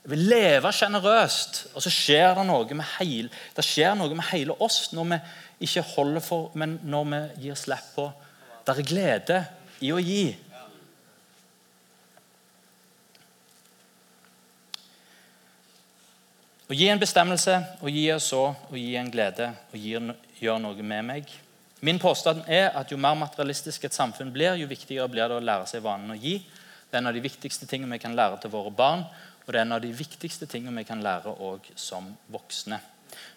Jeg 0.00 0.10
vil 0.14 0.24
leve 0.32 0.72
sjenerøst. 0.74 1.60
Og 1.74 1.84
så 1.84 1.92
skjer 1.92 2.34
det 2.38 2.46
noe 2.48 2.74
med 2.74 2.88
hele, 2.96 3.30
det 3.54 3.66
skjer 3.66 3.94
noe 3.98 4.16
med 4.16 4.26
hele 4.32 4.56
oss 4.64 4.88
når 4.96 5.10
vi 5.12 5.20
ikke 5.68 5.84
holder 5.92 6.24
for, 6.24 6.50
men 6.58 6.78
når 6.82 7.10
vi 7.12 7.20
gir 7.44 7.58
slipp 7.60 7.92
på. 7.94 8.08
Det 8.66 8.74
er 8.74 8.88
glede 8.88 9.42
i 9.84 9.92
å 9.92 10.00
gi. 10.02 10.24
Å 16.70 16.76
gi 16.78 16.86
en 16.86 17.00
bestemmelse, 17.02 17.54
å 17.82 17.90
gi 17.90 18.04
oss 18.14 18.28
så, 18.30 18.42
å 18.54 18.78
gi 18.78 18.94
en 18.98 19.08
glede, 19.10 19.48
å 19.74 19.78
gjøre 20.40 20.62
noe 20.62 20.82
med 20.82 21.06
meg. 21.06 21.32
Min 21.80 21.98
påstand 22.00 22.44
er 22.48 22.74
at 22.76 22.92
jo 22.92 22.98
mer 23.00 23.16
materialistisk 23.16 23.86
et 23.86 23.96
samfunn 23.96 24.32
blir, 24.32 24.58
jo 24.60 24.68
viktigere 24.68 25.08
blir 25.08 25.28
det 25.28 25.38
å 25.38 25.44
lære 25.44 25.68
seg 25.70 25.84
vanen 25.84 26.12
å 26.12 26.18
gi. 26.20 26.38
Det 26.90 26.98
er 26.98 27.00
en 27.00 27.08
av 27.08 27.16
de 27.16 27.24
viktigste 27.24 27.68
tingene 27.70 27.96
vi 27.96 28.02
kan 28.02 28.16
lære 28.16 28.40
til 28.42 28.52
våre 28.52 28.72
barn, 28.74 29.06
og 29.46 29.48
det 29.48 29.60
er 29.60 29.64
en 29.64 29.76
av 29.78 29.84
de 29.84 29.92
viktigste 29.94 30.48
tingene 30.50 30.82
vi 30.82 30.88
kan 30.88 31.00
lære 31.04 31.32
òg 31.40 31.70
som 31.78 32.10
voksne. 32.32 32.80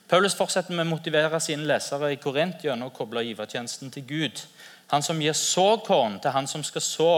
Paulus 0.09 0.35
fortsetter 0.35 0.75
med 0.75 0.85
å 0.85 0.91
motivere 0.91 1.39
sine 1.41 1.65
lesere 1.69 2.11
i 2.13 2.19
Korint 2.21 2.65
gjennom 2.65 2.91
å 2.91 2.95
koble 2.95 3.23
givertjenesten 3.25 3.93
til 3.93 4.03
Gud. 4.09 4.43
Han 4.91 5.05
som 5.05 5.21
gir 5.21 5.33
såkorn 5.37 6.19
til 6.21 6.35
han 6.35 6.49
som 6.49 6.65
skal 6.67 6.83
så, 6.83 7.13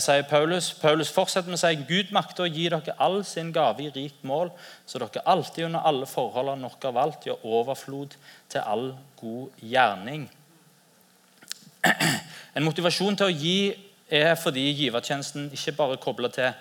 sier 0.00 0.24
Paulus. 0.28 0.70
Paulus 0.80 1.10
fortsetter 1.14 1.50
med 1.50 1.58
å 1.58 1.62
si 1.62 1.84
Gud 1.88 2.12
makter 2.14 2.46
å 2.46 2.50
gi 2.50 2.68
dere 2.72 2.96
all 3.02 3.20
sin 3.26 3.52
gave 3.54 3.84
i 3.84 3.92
rikt 3.94 4.24
mål, 4.26 4.50
så 4.86 5.00
dere 5.02 5.24
alltid 5.28 5.68
under 5.68 5.86
alle 5.86 6.08
forhold 6.08 6.52
har 6.52 6.60
nok 6.60 6.88
av 6.90 6.98
alt, 7.04 7.26
gjør 7.28 7.44
overflod 7.44 8.16
til 8.50 8.64
all 8.64 8.90
god 9.20 9.62
gjerning. 9.62 10.28
En 12.56 12.64
motivasjon 12.66 13.14
til 13.18 13.28
å 13.28 13.34
gi 13.34 13.58
er 14.10 14.34
fordi 14.40 14.64
givertjenesten 14.72 15.50
ikke 15.54 15.76
bare 15.76 15.94
er 15.94 16.02
kobla 16.02 16.30
til 16.32 16.52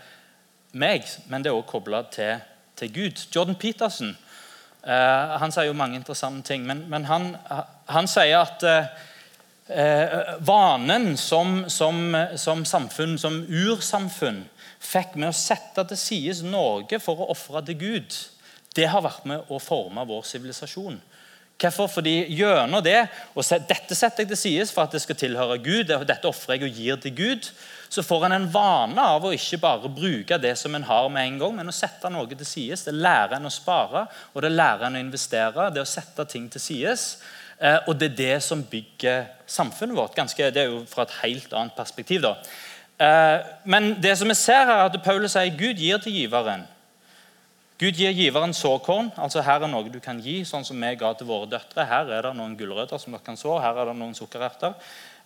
meg, 0.77 1.07
men 1.31 1.43
det 1.43 1.51
er 1.51 1.57
også 1.57 1.71
kobla 1.71 2.03
til, 2.11 2.41
til, 2.77 2.91
Gud. 2.93 3.23
Jordan 3.35 3.55
Peterson 3.55 4.11
uh, 4.83 5.37
han 5.41 5.53
sier 5.53 5.69
jo 5.69 5.77
mange 5.77 5.97
interessante 5.99 6.47
ting, 6.51 6.65
men, 6.67 6.85
men 6.91 7.07
han, 7.07 7.31
han, 7.87 8.09
sier 8.11 8.43
at 8.43 8.63
eh, 8.67 8.89
vanen 10.47 11.17
som, 11.19 11.65
som, 11.67 12.15
som, 12.39 12.63
samfunn, 12.65 13.17
som 13.19 13.41
ursamfunn, 13.49 14.45
fikk 14.79 15.17
med 15.19 15.31
å 15.31 15.35
sette 15.35 15.83
til 15.89 15.99
side 15.99 16.47
Norge 16.47 17.01
for 17.03 17.19
å 17.19 17.31
ofre 17.33 17.63
til 17.67 17.79
Gud, 17.81 18.17
det 18.77 18.87
har 18.93 19.03
vært 19.03 19.25
med 19.27 19.51
å 19.51 19.59
forme 19.59 20.05
vår 20.07 20.23
sivilisasjon. 20.29 20.99
Hvorfor? 21.57 21.87
Fordi 21.89 22.27
gjennom 22.37 22.83
det, 22.85 23.07
og 23.33 23.41
Dette 23.65 23.95
setter 23.97 24.21
jeg 24.21 24.29
til 24.29 24.37
side 24.37 24.67
for 24.69 24.85
at 24.85 24.93
det 24.93 25.01
skal 25.01 25.17
tilhøre 25.17 25.57
Gud. 25.57 25.89
Dette 25.89 26.29
offrer 26.29 26.59
jeg 26.59 26.67
og 26.67 26.77
gir 26.77 26.99
til 27.01 27.15
Gud. 27.17 27.49
Så 27.89 28.03
får 28.05 28.27
en 28.27 28.35
en 28.37 28.45
vane 28.53 29.01
av 29.01 29.25
å 29.25 29.33
ikke 29.33 29.57
bare 29.63 29.89
bruke 29.89 30.37
det 30.37 30.53
som 30.59 30.75
en 30.75 30.85
har 30.85 31.09
med 31.09 31.25
en 31.25 31.39
gang, 31.41 31.55
men 31.57 31.71
å 31.71 31.73
sette 31.73 32.11
noe 32.13 32.29
til 32.29 32.45
side. 32.45 32.77
Det 32.85 32.93
lærer 32.93 33.39
en 33.39 33.49
å 33.49 33.53
spare, 33.53 34.05
og 34.33 34.45
det 34.45 34.53
lærer 34.53 34.85
en 34.85 34.99
å 34.99 35.01
investere. 35.01 35.71
Det 35.73 35.81
å 35.81 35.89
sette 35.89 36.27
ting 36.29 36.45
til 36.51 36.61
side 36.61 36.97
Eh, 36.97 37.46
og 37.59 37.95
det 37.99 38.11
er 38.11 38.17
det 38.17 38.43
som 38.45 38.63
bygger 38.63 39.25
samfunnet 39.47 39.97
vårt. 39.97 40.15
Ganske, 40.15 40.51
det 40.53 40.61
er 40.61 40.67
jo 40.69 40.83
fra 40.85 41.07
et 41.07 41.15
helt 41.23 41.53
annet 41.53 41.73
perspektiv. 41.73 42.21
da. 42.21 42.35
Eh, 42.99 43.39
men 43.65 44.01
det 44.01 44.17
som 44.17 44.29
vi 44.29 44.33
ser 44.33 44.65
her, 44.65 44.73
er 44.73 44.89
at 44.89 45.03
Paulus 45.03 45.35
sier 45.35 45.53
Gud 45.57 45.77
gir 45.77 46.01
til 46.01 46.15
giveren. 46.17 46.65
Gud 47.77 47.93
gir 47.93 48.13
giveren 48.17 48.53
såkorn. 48.57 49.11
altså 49.17 49.41
Her 49.41 49.61
er 49.61 49.69
noe 49.69 49.89
du 49.93 49.99
kan 50.01 50.17
gi, 50.21 50.41
sånn 50.45 50.65
som 50.65 50.81
vi 50.81 50.95
ga 50.97 51.13
til 51.13 51.29
våre 51.29 51.49
døtre. 51.49 51.85
Her 51.85 52.09
er 52.09 52.25
det 52.25 52.33
noen 52.37 52.57
gulrøtter 52.57 52.97
som 52.97 53.13
dere 53.13 53.25
kan 53.25 53.37
så, 53.37 53.59
her 53.61 53.77
er 53.77 53.91
det 53.91 53.97
noen 53.99 54.17
sukkererter. 54.17 54.73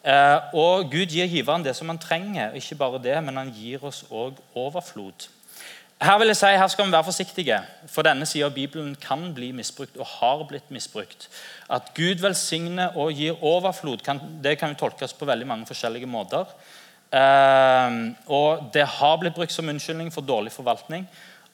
Eh, 0.03 0.51
og 0.53 0.91
Gud 0.91 1.15
gir 1.15 1.31
giveren 1.31 1.63
det 1.63 1.75
som 1.77 1.87
han 1.87 2.01
trenger. 2.01 2.57
Ikke 2.59 2.75
bare 2.75 2.99
det, 2.99 3.15
men 3.23 3.39
han 3.39 3.53
gir 3.55 3.83
oss 3.87 4.03
òg 4.11 4.35
overflod. 4.57 5.29
Her 6.01 6.17
vil 6.17 6.31
jeg 6.31 6.37
si, 6.39 6.49
her 6.57 6.69
skal 6.73 6.87
vi 6.87 6.95
være 6.95 7.05
forsiktige, 7.05 7.57
for 7.85 8.01
denne 8.01 8.25
sida 8.25 8.47
av 8.47 8.55
Bibelen 8.55 8.95
kan 8.97 9.27
bli 9.37 9.51
misbrukt 9.53 9.99
og 10.01 10.07
har 10.15 10.39
blitt 10.49 10.71
misbrukt. 10.73 11.27
At 11.69 11.91
Gud 11.93 12.23
velsigner 12.23 12.97
og 12.97 13.13
gir 13.13 13.37
overflod, 13.37 14.01
kan, 14.01 14.17
det 14.41 14.55
kan 14.57 14.73
jo 14.73 14.79
tolkes 14.79 15.13
på 15.13 15.27
veldig 15.29 15.45
mange 15.45 15.69
forskjellige 15.69 16.09
måter. 16.09 16.49
Eh, 17.13 17.99
og 18.33 18.71
Det 18.73 18.87
har 18.97 19.19
blitt 19.21 19.37
brukt 19.37 19.53
som 19.53 19.69
unnskyldning 19.69 20.09
for 20.09 20.25
dårlig 20.25 20.55
forvaltning 20.55 21.05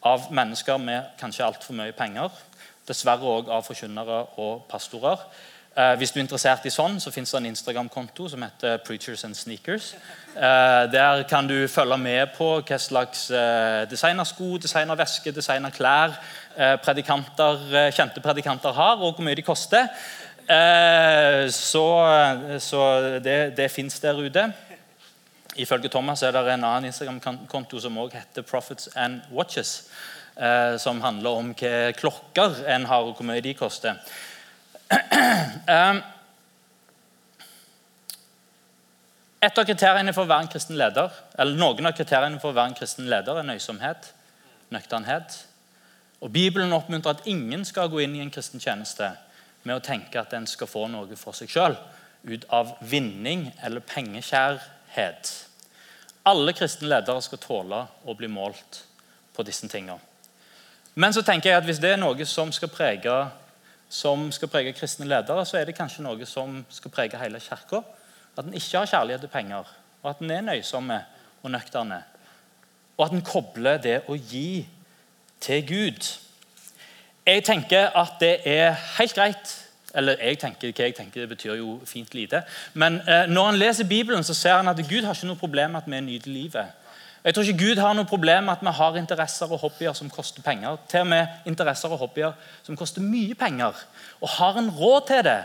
av 0.08 0.32
mennesker 0.32 0.80
med 0.80 1.12
kanskje 1.20 1.44
altfor 1.44 1.76
mye 1.76 1.92
penger. 1.92 2.32
Dessverre 2.88 3.28
òg 3.28 3.52
av 3.52 3.68
forkynnere 3.68 4.24
og 4.40 4.64
pastorer. 4.72 5.28
Eh, 5.78 5.94
hvis 5.98 6.10
du 6.10 6.16
er 6.18 6.24
interessert 6.24 6.64
i 6.66 6.72
sånn, 6.74 6.96
så 6.98 7.12
fins 7.14 7.30
det 7.30 7.38
en 7.38 7.48
Instagram-konto 7.52 8.26
som 8.32 8.42
heter 8.42 8.80
Preachers 8.82 9.22
and 9.28 9.38
Sneakers. 9.38 9.92
Eh, 10.34 10.86
der 10.90 11.22
kan 11.30 11.46
du 11.46 11.68
følge 11.70 11.98
med 12.02 12.32
på 12.34 12.48
hva 12.66 12.80
slags 12.82 13.28
eh, 13.30 13.84
designersko, 13.92 14.56
designerveske, 14.64 15.34
designerklær 15.36 16.18
predikanter, 16.82 17.92
kjente 17.94 18.24
predikanter 18.26 18.74
har, 18.74 18.96
og 18.98 19.20
hvor 19.20 19.26
mye 19.28 19.38
de 19.38 19.44
koster. 19.46 19.86
Så, 21.54 21.84
så, 22.64 22.80
det, 23.22 23.36
det 23.58 23.68
fins 23.70 24.00
der 24.02 24.18
ute. 24.18 24.46
Ifølge 25.62 25.92
Thomas 25.94 26.24
er 26.24 26.34
det 26.34 26.42
en 26.56 26.64
annen 26.66 26.88
Instagram-konto 26.90 27.84
som 27.84 28.00
også 28.02 28.18
heter 28.18 28.48
Profits 28.48 28.90
and 28.96 29.22
Watches. 29.30 29.92
som 30.78 31.02
handler 31.02 31.30
om 31.30 31.54
hva 31.54 31.92
klokker 31.98 32.64
en 32.74 32.86
har, 32.86 33.06
og 33.06 33.20
hvor 33.20 33.30
mye 33.30 33.42
de 33.42 33.54
koster. 33.54 34.02
Um, 34.90 36.00
Et 39.38 39.60
av 39.60 39.68
kriteriene 39.68 40.14
for 40.16 40.26
å 40.26 40.30
være 40.32 40.48
en 40.48 40.50
kristen 40.50 40.78
leder, 40.80 41.14
eller 41.38 41.60
Noen 41.60 41.86
av 41.86 41.94
kriteriene 41.94 42.40
for 42.42 42.50
å 42.50 42.58
være 42.58 42.72
en 42.72 42.78
kristen 42.80 43.06
leder 43.12 43.38
er 43.38 43.46
nøysomhet, 43.46 44.10
nøkternhet. 44.74 45.36
Og 46.26 46.32
Bibelen 46.34 46.74
oppmuntrer 46.74 47.14
at 47.14 47.30
ingen 47.30 47.62
skal 47.68 47.92
gå 47.92 48.02
inn 48.02 48.16
i 48.18 48.24
en 48.24 48.34
kristen 48.34 48.60
tjeneste 48.60 49.12
med 49.62 49.78
å 49.78 49.84
tenke 49.86 50.18
at 50.18 50.34
en 50.34 50.48
skal 50.50 50.70
få 50.72 50.88
noe 50.90 51.20
for 51.20 51.38
seg 51.38 51.54
sjøl 51.54 51.78
ut 52.26 52.48
av 52.50 52.74
vinning 52.82 53.52
eller 53.62 53.86
pengekjærhet. 53.86 55.34
Alle 56.28 56.56
kristne 56.58 56.90
ledere 56.90 57.22
skal 57.22 57.44
tåle 57.44 57.84
å 58.10 58.18
bli 58.18 58.28
målt 58.32 58.82
på 59.38 59.46
disse 59.46 59.70
tingene. 59.70 60.02
Men 60.98 61.14
så 61.14 61.22
tenker 61.22 61.52
jeg 61.52 61.62
at 61.62 61.68
hvis 61.70 61.84
det 61.84 61.94
er 61.94 62.02
noe 62.02 62.26
som 62.26 62.50
skal 62.52 62.74
prege, 62.74 63.20
som 63.90 64.32
skal 64.32 64.52
prege 64.52 64.74
kristne 64.76 65.08
ledere, 65.08 65.46
så 65.46 65.58
er 65.58 65.68
det 65.68 65.78
kanskje 65.78 66.04
noe 66.04 66.26
som 66.28 66.60
skal 66.70 66.92
prege 66.92 67.20
hele 67.22 67.40
kirka. 67.40 67.82
At 68.38 68.46
en 68.46 68.54
ikke 68.54 68.78
har 68.78 68.90
kjærlighet 68.92 69.26
til 69.26 69.34
penger, 69.34 69.70
og 70.04 70.10
at 70.10 70.22
en 70.22 70.32
er 70.32 70.42
nøysomme 70.46 71.00
og 71.44 71.52
nøkterne. 71.52 72.02
Og 72.98 73.06
at 73.06 73.16
en 73.16 73.26
kobler 73.26 73.80
det 73.82 74.02
å 74.10 74.18
gi 74.18 74.68
til 75.42 75.64
Gud. 75.68 76.12
Jeg 77.28 77.44
tenker 77.46 77.90
at 77.96 78.20
det 78.20 78.36
er 78.46 78.76
helt 78.98 79.16
greit 79.16 79.56
eller 79.98 80.20
jeg 80.22 80.38
tenker, 80.38 80.72
hva 80.76 80.86
jeg 80.86 80.96
tenker, 80.96 81.22
Det 81.22 81.30
betyr 81.30 81.56
jo 81.58 81.80
fint 81.86 82.14
lite. 82.14 82.44
Men 82.74 83.00
eh, 83.08 83.26
når 83.28 83.46
han 83.46 83.56
leser 83.58 83.88
Bibelen, 83.88 84.24
så 84.24 84.34
ser 84.34 84.54
han 84.54 84.68
at 84.68 84.78
Gud 84.90 85.04
har 85.04 85.16
ikke 85.16 85.28
noe 85.28 85.40
problem 85.40 85.72
med 85.72 85.82
at 85.82 85.92
vi 85.92 86.02
nyter 86.02 86.32
livet. 86.32 86.66
Jeg 87.28 87.36
tror 87.36 87.44
ikke 87.44 87.60
Gud 87.60 87.80
har 87.84 87.92
noe 87.92 88.08
problem 88.08 88.46
med 88.48 88.54
at 88.54 88.62
vi 88.64 88.72
har 88.72 88.96
interesser 88.96 89.52
og 89.52 89.60
hobbyer 89.60 89.96
som 89.98 90.08
koster 90.08 90.40
penger. 90.46 90.78
Til 90.88 91.04
og 91.04 91.10
med 91.12 91.50
interesser 91.50 91.92
og 91.92 92.00
hobbyer 92.00 92.32
som 92.64 92.78
koster 92.80 93.04
mye 93.04 93.36
penger. 93.36 93.76
Og 94.24 94.30
har 94.38 94.56
en 94.56 94.70
råd 94.72 95.02
til 95.10 95.26
det, 95.28 95.42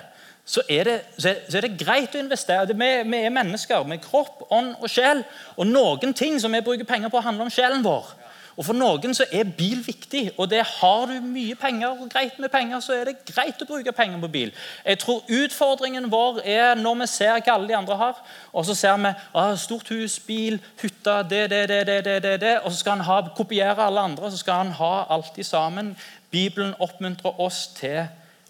så 0.46 0.62
er 0.70 0.84
det, 0.86 0.94
så 1.18 1.58
er 1.58 1.66
det 1.66 1.80
greit 1.80 2.14
å 2.14 2.22
investere. 2.22 2.70
Vi, 2.70 2.90
vi, 3.10 3.18
er 3.18 3.34
mennesker 3.34 3.82
med 3.90 3.98
kropp, 4.04 4.44
ånd 4.54 4.76
og 4.78 4.94
sjel. 4.94 5.24
Og 5.56 5.66
noen 5.66 6.14
ting 6.14 6.38
som 6.38 6.54
vi 6.54 6.62
bruker 6.62 6.86
penger 6.86 7.10
på, 7.10 7.18
handler 7.18 7.50
om 7.50 7.50
sjelen 7.50 7.82
vår. 7.82 8.14
Og 8.56 8.66
For 8.66 8.76
noen 8.76 9.14
så 9.16 9.24
er 9.32 9.44
bil 9.44 9.80
viktig. 9.86 10.30
og 10.36 10.50
det 10.50 10.62
Har 10.66 11.06
du 11.06 11.20
mye 11.20 11.54
penger 11.54 11.88
og 11.88 12.10
greit 12.10 12.38
med 12.38 12.48
penger, 12.48 12.80
så 12.80 12.92
er 12.92 13.04
det 13.04 13.24
greit 13.34 13.62
å 13.62 13.68
bruke 13.68 13.92
penger 13.92 14.20
på 14.20 14.28
bil. 14.28 14.52
Jeg 14.84 14.98
tror 14.98 15.22
Utfordringen 15.28 16.10
vår 16.10 16.40
er 16.44 16.74
når 16.74 16.94
vi 16.94 17.06
ser 17.06 17.38
hva 17.38 17.54
alle 17.54 17.68
de 17.68 17.76
andre 17.76 17.96
har, 17.96 18.22
og 18.52 18.66
så 18.66 18.74
ser 18.74 18.96
vi 18.96 19.14
ah, 19.34 19.54
stort 19.56 19.88
hus, 19.88 20.18
bil, 20.18 20.60
hytte, 20.82 21.22
det, 21.30 21.50
det, 21.50 21.68
det, 21.68 21.86
det, 21.86 22.04
det, 22.04 22.22
det, 22.22 22.40
det, 22.40 22.58
og 22.60 22.72
så 22.72 22.78
skal 22.78 22.98
han 22.98 23.06
ha, 23.06 23.20
kopiere 23.36 23.86
alle 23.86 24.00
andre, 24.00 24.30
så 24.30 24.36
skal 24.36 24.64
han 24.64 24.74
ha 24.80 25.06
alt 25.08 25.38
i 25.38 25.42
sammen. 25.42 25.96
Bibelen 26.30 26.74
oppmuntrer 26.78 27.40
oss 27.40 27.66
til 27.76 28.04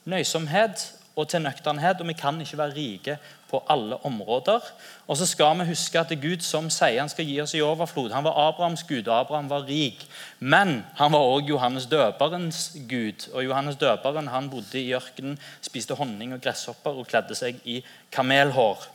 nøysomhet 0.05 1.02
og 1.17 1.29
til 1.29 1.43
nøkternhet, 1.45 2.01
og 2.01 2.09
vi 2.09 2.15
kan 2.17 2.41
ikke 2.41 2.59
være 2.59 2.75
rike 2.77 3.17
på 3.51 3.61
alle 3.71 3.99
områder. 4.07 4.61
Og 5.07 5.17
så 5.17 5.27
skal 5.27 5.59
vi 5.59 5.69
huske 5.69 6.01
at 6.01 6.09
det 6.09 6.17
er 6.19 6.23
Gud 6.23 6.45
som 6.47 6.71
sier 6.73 7.03
han 7.03 7.13
skal 7.13 7.29
gi 7.29 7.37
oss 7.43 7.53
i 7.55 7.61
overflod. 7.61 8.15
Han 8.17 8.25
var 8.25 8.39
Abrahams 8.49 8.85
gud, 8.89 9.05
og 9.09 9.19
Abraham 9.21 9.51
var 9.51 9.67
rik. 9.69 10.07
Men 10.41 10.81
han 10.97 11.13
var 11.13 11.19
også 11.19 11.49
Johannes 11.49 11.87
døperens 11.87 12.63
gud. 12.89 13.29
Og 13.35 13.45
Johannes 13.45 13.77
døperen 13.77 14.33
han 14.33 14.51
bodde 14.51 14.81
i 14.81 14.95
ørkenen, 14.97 15.39
spiste 15.61 15.95
honning 15.95 16.33
og 16.33 16.41
gresshopper 16.41 16.97
og 16.97 17.09
kledde 17.13 17.37
seg 17.37 17.61
i 17.65 17.83
kamelhår. 18.13 18.89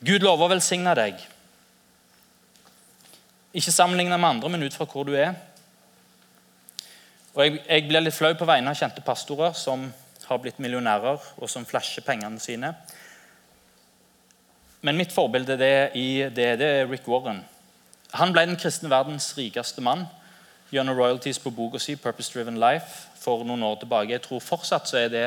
Gud 0.00 0.24
lover 0.24 0.48
å 0.48 0.54
velsigne 0.56 0.96
deg. 0.96 1.22
Ikke 3.54 3.74
sammenligne 3.74 4.18
med 4.18 4.28
andre, 4.28 4.50
men 4.50 4.66
ut 4.66 4.74
fra 4.74 4.86
hvor 4.90 5.06
du 5.06 5.14
er. 5.14 5.36
Og 7.34 7.44
jeg, 7.44 7.60
jeg 7.68 7.86
blir 7.88 8.02
litt 8.02 8.16
flau 8.16 8.32
på 8.34 8.48
vegne 8.48 8.72
av 8.72 8.78
kjente 8.78 9.04
pastorer 9.06 9.54
som 9.58 9.86
har 10.26 10.38
blitt 10.42 10.58
millionærer, 10.62 11.18
og 11.38 11.50
som 11.50 11.66
flasher 11.66 12.04
pengene 12.06 12.38
sine. 12.42 12.72
Men 14.86 14.96
mitt 14.96 15.12
forbilde 15.12 15.58
det, 15.60 15.74
det, 16.36 16.48
det 16.60 16.68
er 16.80 16.88
Rick 16.90 17.08
Warren. 17.10 17.42
Han 18.16 18.32
ble 18.34 18.46
den 18.48 18.58
kristne 18.58 18.90
verdens 18.90 19.28
rikeste 19.36 19.82
mann 19.84 20.06
gjennom 20.70 20.96
royalties 20.96 21.38
på 21.42 21.50
boka 21.54 21.78
si 21.78 21.96
'Purpose 21.96 22.32
Driven 22.32 22.58
Life' 22.58 23.10
for 23.18 23.44
noen 23.44 23.62
år 23.62 23.82
tilbake. 23.82 24.12
Jeg 24.12 24.22
tror 24.22 24.40
fortsatt 24.40 24.88
så 24.88 24.96
er 24.96 25.08
det 25.08 25.26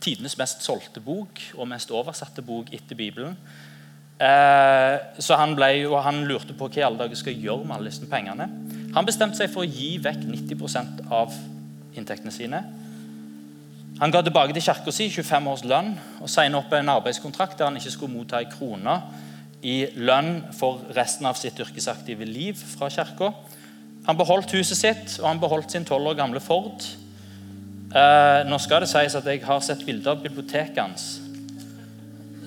tidenes 0.00 0.38
mest 0.38 0.64
solgte 0.64 1.00
bok 1.00 1.40
og 1.54 1.68
mest 1.68 1.90
oversatte 1.90 2.42
bok 2.42 2.72
etter 2.74 2.98
Bibelen. 2.98 3.36
Eh, 4.22 4.96
så 5.18 5.36
han, 5.38 5.54
ble, 5.58 5.70
han, 6.02 6.24
lurte 6.28 6.54
på 6.54 6.68
hva 6.68 6.78
i 6.78 6.86
alle 6.86 6.98
dager 6.98 7.18
skal 7.18 7.38
gjøre 7.38 7.66
med 7.66 7.76
alle 7.76 7.90
disse 7.90 8.06
pengene. 8.10 8.48
Han 8.92 9.08
bestemte 9.08 9.40
seg 9.40 9.50
for 9.52 9.64
å 9.64 9.68
gi 9.68 9.96
vekk 10.02 10.24
90% 10.28 11.04
av 11.12 11.34
inntektene 11.96 12.32
sine 12.34 12.62
han 14.02 14.10
ga 14.10 14.18
tilbake 14.24 14.50
til 14.56 14.64
kirka 14.64 14.90
si 14.90 15.04
25 15.14 15.44
års 15.46 15.60
lønn 15.68 15.92
og 16.18 16.30
signa 16.30 16.58
opp 16.58 16.72
en 16.74 16.88
arbeidskontrakt 16.90 17.58
der 17.58 17.68
han 17.68 17.76
ikke 17.78 17.92
skulle 17.94 18.16
motta 18.16 18.40
ei 18.40 18.48
krone 18.50 18.96
i 19.62 19.76
lønn 19.94 20.40
for 20.58 20.80
resten 20.96 21.28
av 21.30 21.38
sitt 21.38 21.60
yrkesaktive 21.62 22.26
liv 22.26 22.58
fra 22.58 22.88
kirka. 22.90 23.30
Han 24.08 24.18
beholdt 24.18 24.56
huset 24.56 24.80
sitt 24.80 25.18
og 25.20 25.28
han 25.28 25.42
beholdt 25.42 25.70
sin 25.70 25.86
tolv 25.86 26.10
år 26.10 26.18
gamle 26.18 26.42
Ford. 26.42 26.82
Eh, 27.94 28.42
nå 28.48 28.58
skal 28.58 28.82
det 28.82 28.90
sies 28.90 29.14
at 29.14 29.28
jeg 29.30 29.44
har 29.46 29.62
sett 29.62 29.86
bilder 29.86 30.16
av 30.16 30.24
biblioteket 30.24 30.82
hans. 30.82 31.21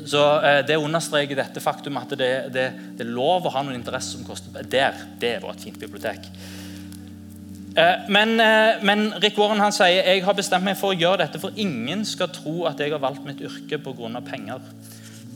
Så 0.05 0.21
eh, 0.41 0.61
Det 0.67 0.77
understreker 0.77 1.37
dette 1.37 1.63
faktum 1.63 1.97
at 1.97 2.13
det, 2.13 2.31
det, 2.53 2.65
det, 2.97 3.05
er 3.05 3.15
lov 3.15 3.47
å 3.47 3.53
ha 3.53 3.63
noen 3.65 3.79
interesse 3.79 4.15
som 4.15 4.25
koster 4.27 4.65
Der, 4.69 4.97
det 5.19 5.39
var 5.43 5.55
et 5.55 5.65
fint 5.65 5.79
bibliotek. 5.81 6.29
Eh, 7.75 8.05
men, 8.09 8.35
eh, 8.39 8.83
men, 8.85 9.07
Rick 9.23 9.39
Warren 9.41 9.63
han 9.63 9.75
sier 9.75 10.05
jeg 10.05 10.23
har 10.25 10.37
bestemt 10.37 10.67
meg 10.67 10.77
for 10.79 10.93
å 10.93 10.99
gjøre 10.99 11.25
dette, 11.25 11.41
for 11.41 11.57
ingen 11.59 12.05
skal 12.07 12.31
tro 12.33 12.63
at 12.69 12.79
jeg 12.79 12.93
har 12.93 13.03
valgt 13.03 13.25
mitt 13.25 13.41
yrke 13.41 13.81
pga. 13.81 14.21
penger. 14.21 14.61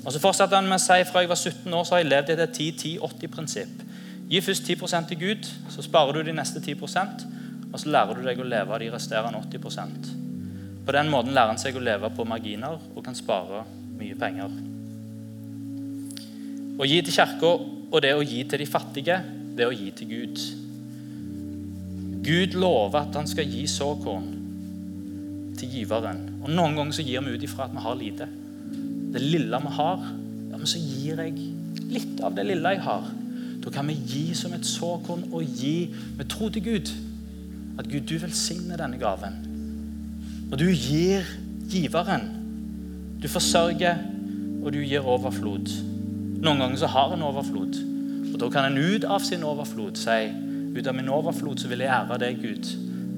Og 0.06 0.14
så 0.14 0.22
fortsetter 0.22 0.56
han 0.56 0.70
med 0.70 0.80
å 0.80 0.84
si 0.84 1.04
Fra 1.10 1.22
jeg 1.26 1.30
var 1.30 1.36
17 1.36 1.74
år 1.74 1.84
så 1.84 1.96
har 1.96 2.04
jeg 2.04 2.12
levd 2.14 2.30
etter 2.30 2.46
et 2.48 2.62
10-10-80-prinsipp. 2.62 3.84
Gi 4.30 4.42
først 4.46 4.70
10% 4.70 5.10
til 5.10 5.18
Gud, 5.18 5.50
så 5.74 5.82
sparer 5.82 6.14
du 6.14 6.24
de 6.24 6.38
neste 6.38 6.62
10% 6.62 7.26
og 7.70 7.78
så 7.80 7.92
lærer 7.94 8.18
du 8.18 8.26
deg 8.26 8.40
å 8.40 8.48
leve 8.48 8.74
av 8.74 8.82
de 8.82 8.90
resterende 8.94 9.42
80% 9.46 10.10
På 10.86 10.96
den 10.96 11.12
måten 11.12 11.36
lærer 11.36 11.54
han 11.54 11.62
seg 11.62 11.78
å 11.78 11.84
leve 11.84 12.10
på 12.16 12.26
marginer 12.26 12.80
og 12.96 13.04
kan 13.06 13.18
spare 13.18 13.64
mye 14.00 14.18
penger. 14.20 14.56
Å 16.80 16.88
gi 16.88 17.02
til 17.04 17.16
kirka 17.16 17.52
og 17.90 18.02
det 18.06 18.14
å 18.16 18.24
gi 18.24 18.44
til 18.48 18.62
de 18.62 18.68
fattige, 18.70 19.20
det 19.56 19.66
er 19.66 19.72
å 19.72 19.76
gi 19.76 19.90
til 19.98 20.12
Gud. 20.14 20.44
Gud 22.24 22.56
lover 22.60 23.02
at 23.02 23.16
han 23.18 23.28
skal 23.28 23.48
gi 23.50 23.66
såkorn 23.68 24.28
til 25.60 25.74
giveren. 25.74 26.22
Og 26.44 26.52
Noen 26.54 26.78
ganger 26.78 26.96
så 26.96 27.06
gir 27.06 27.24
vi 27.26 27.36
ut 27.36 27.44
ifra 27.44 27.68
at 27.68 27.76
vi 27.76 27.84
har 27.84 28.00
lite. 28.00 28.28
Det 29.10 29.22
lille 29.24 29.60
vi 29.66 29.74
har, 29.80 30.06
ja, 30.52 30.56
men 30.56 30.70
så 30.70 30.80
gir 30.80 31.20
jeg 31.24 31.50
litt 31.90 32.24
av 32.24 32.36
det 32.38 32.46
lille 32.48 32.76
jeg 32.76 32.86
har. 32.86 33.12
Da 33.60 33.74
kan 33.74 33.90
vi 33.90 33.98
gi 34.08 34.26
som 34.38 34.54
et 34.56 34.68
såkorn 34.68 35.28
og 35.34 35.44
gi 35.60 35.90
med 36.16 36.30
tro 36.32 36.48
til 36.54 36.64
Gud. 36.64 36.92
At 37.80 37.90
Gud, 37.92 38.08
du 38.08 38.16
velsigner 38.22 38.80
denne 38.80 39.00
gaven. 39.02 39.40
Og 40.50 40.60
du 40.60 40.70
gir 40.72 41.28
giveren. 41.70 42.39
Du 43.24 43.28
forsørger, 43.28 43.96
og 44.64 44.74
du 44.74 44.80
gir 44.80 45.06
overflod. 45.08 45.72
Noen 46.40 46.62
ganger 46.62 46.78
så 46.80 46.88
har 46.88 47.14
en 47.14 47.26
overflod. 47.28 47.80
Og 48.34 48.40
Da 48.40 48.50
kan 48.50 48.72
en 48.72 48.78
ut 48.78 49.04
av 49.04 49.20
sin 49.20 49.44
overflod 49.44 49.98
si 50.00 50.22
ut 50.78 50.88
av 50.88 50.96
min 50.96 51.10
overflod 51.10 51.60
så 51.60 51.68
vil 51.68 51.82
jeg 51.84 51.92
ære 51.92 52.20
deg, 52.22 52.42
Gud, 52.42 52.68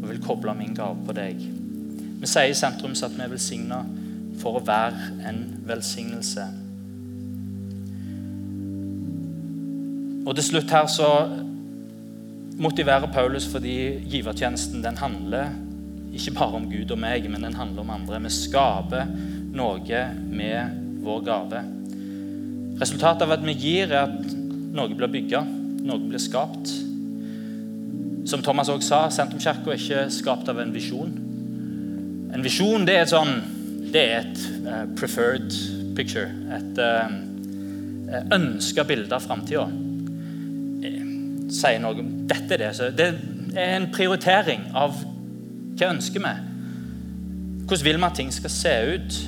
og 0.01 0.09
vil 0.09 0.21
koble 0.23 0.53
min 0.57 0.75
gave 0.75 0.97
på 1.05 1.13
deg. 1.13 1.41
Vi 2.21 2.29
sier 2.29 2.49
i 2.49 2.57
sentrums 2.57 3.03
at 3.03 3.13
vi 3.15 3.25
er 3.25 3.31
velsigna 3.31 3.81
for 4.41 4.57
å 4.57 4.65
være 4.65 5.27
en 5.29 5.41
velsignelse. 5.67 6.45
Og 10.25 10.35
til 10.37 10.45
slutt 10.45 10.71
her 10.71 10.87
så 10.89 11.09
motiverer 12.61 13.11
Paulus 13.13 13.47
fordi 13.49 13.75
givertjenesten 14.09 14.83
den 14.83 14.97
handler 15.01 15.51
ikke 16.13 16.33
bare 16.37 16.59
om 16.59 16.67
Gud 16.71 16.91
og 16.91 16.99
meg, 16.99 17.25
men 17.31 17.43
den 17.43 17.55
handler 17.57 17.85
om 17.85 17.93
andre. 17.95 18.19
Vi 18.25 18.33
skaper 18.35 19.07
noe 19.55 20.03
med 20.31 20.79
vår 21.01 21.23
gave. 21.25 21.63
Resultatet 22.81 23.25
av 23.25 23.35
at 23.35 23.43
vi 23.45 23.55
gir, 23.57 23.91
er 23.91 24.07
at 24.07 24.31
noe 24.73 24.95
blir 24.95 25.11
bygga, 25.11 25.41
noe 25.85 25.99
blir 26.05 26.21
skapt. 26.21 26.71
Som 28.29 28.43
Thomas 28.45 28.69
også 28.69 28.87
sa, 28.87 29.01
Sentrumskirka 29.13 29.73
er 29.73 29.81
ikke 29.81 30.05
skapt 30.13 30.49
av 30.51 30.61
en 30.61 30.73
visjon. 30.73 31.11
En 32.31 32.45
visjon 32.45 32.85
det 32.87 32.95
er 32.95 33.03
et 33.03 33.11
sånn 33.11 33.33
Det 33.91 34.01
er 34.07 34.21
et 34.21 34.43
uh, 34.63 34.85
preferred 34.95 35.51
picture. 35.97 36.29
Et 36.55 36.77
uh, 36.79 37.11
ønska 38.31 38.85
bilde 38.87 39.17
av 39.17 39.25
framtida. 39.25 39.65
Sier 41.51 41.81
noe 41.83 41.99
om 41.99 42.13
dette 42.29 42.55
det. 42.61 42.69
Så 42.77 42.87
det 42.95 43.09
er 43.51 43.75
en 43.75 43.89
prioritering 43.91 44.69
av 44.77 44.95
hva 45.01 45.91
ønsker 45.91 46.23
vi 46.23 46.33
Hvordan 47.67 47.85
vil 47.87 47.99
vi 47.99 48.07
at 48.07 48.17
ting 48.19 48.31
skal 48.35 48.51
se 48.51 48.71
ut? 48.95 49.19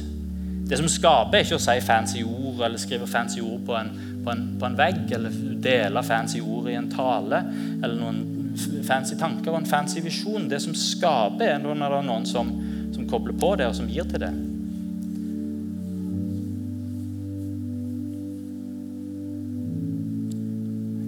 Det 0.64 0.78
som 0.80 0.88
skaper, 0.88 1.38
er 1.38 1.44
ikke 1.44 1.60
å 1.60 1.64
si 1.64 1.80
fancy 1.84 2.22
ord 2.24 2.62
eller 2.64 2.80
skrive 2.80 3.08
fancy 3.10 3.42
ord 3.44 3.66
på 3.68 3.76
en, 3.76 3.90
på 4.24 4.32
en, 4.32 4.46
på 4.60 4.68
en 4.70 4.78
vegg 4.80 5.12
eller 5.18 5.36
dele 5.64 6.04
fancy 6.08 6.40
ord 6.40 6.70
i 6.72 6.78
en 6.80 6.88
tale 6.92 7.42
eller 7.82 7.98
noen 8.00 8.22
fancy 8.88 9.18
tanker 9.20 9.52
og 9.52 9.60
en 9.60 9.70
fancy 9.70 10.02
visjon. 10.04 10.48
Det 10.50 10.62
som 10.64 10.76
skaper, 10.78 11.56
er 11.56 11.62
når 11.62 11.76
det 11.82 11.90
er 11.90 12.08
noen 12.08 12.28
som, 12.30 12.50
som 12.96 13.08
kobler 13.10 13.36
på 13.40 13.54
det, 13.60 13.68
og 13.68 13.78
som 13.78 13.92
gir 13.92 14.08
til 14.10 14.24
det. 14.24 14.32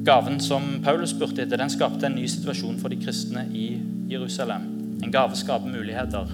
Gaven 0.06 0.38
som 0.44 0.68
Paulus 0.86 1.16
spurte 1.16 1.42
etter, 1.42 1.58
den 1.58 1.72
skapte 1.74 2.06
en 2.06 2.20
ny 2.20 2.28
situasjon 2.30 2.78
for 2.78 2.94
de 2.94 3.00
kristne 3.02 3.48
i 3.58 3.72
Jerusalem. 4.12 4.68
En 5.02 5.14
gave 5.14 5.38
skaper 5.40 5.72
muligheter. 5.72 6.30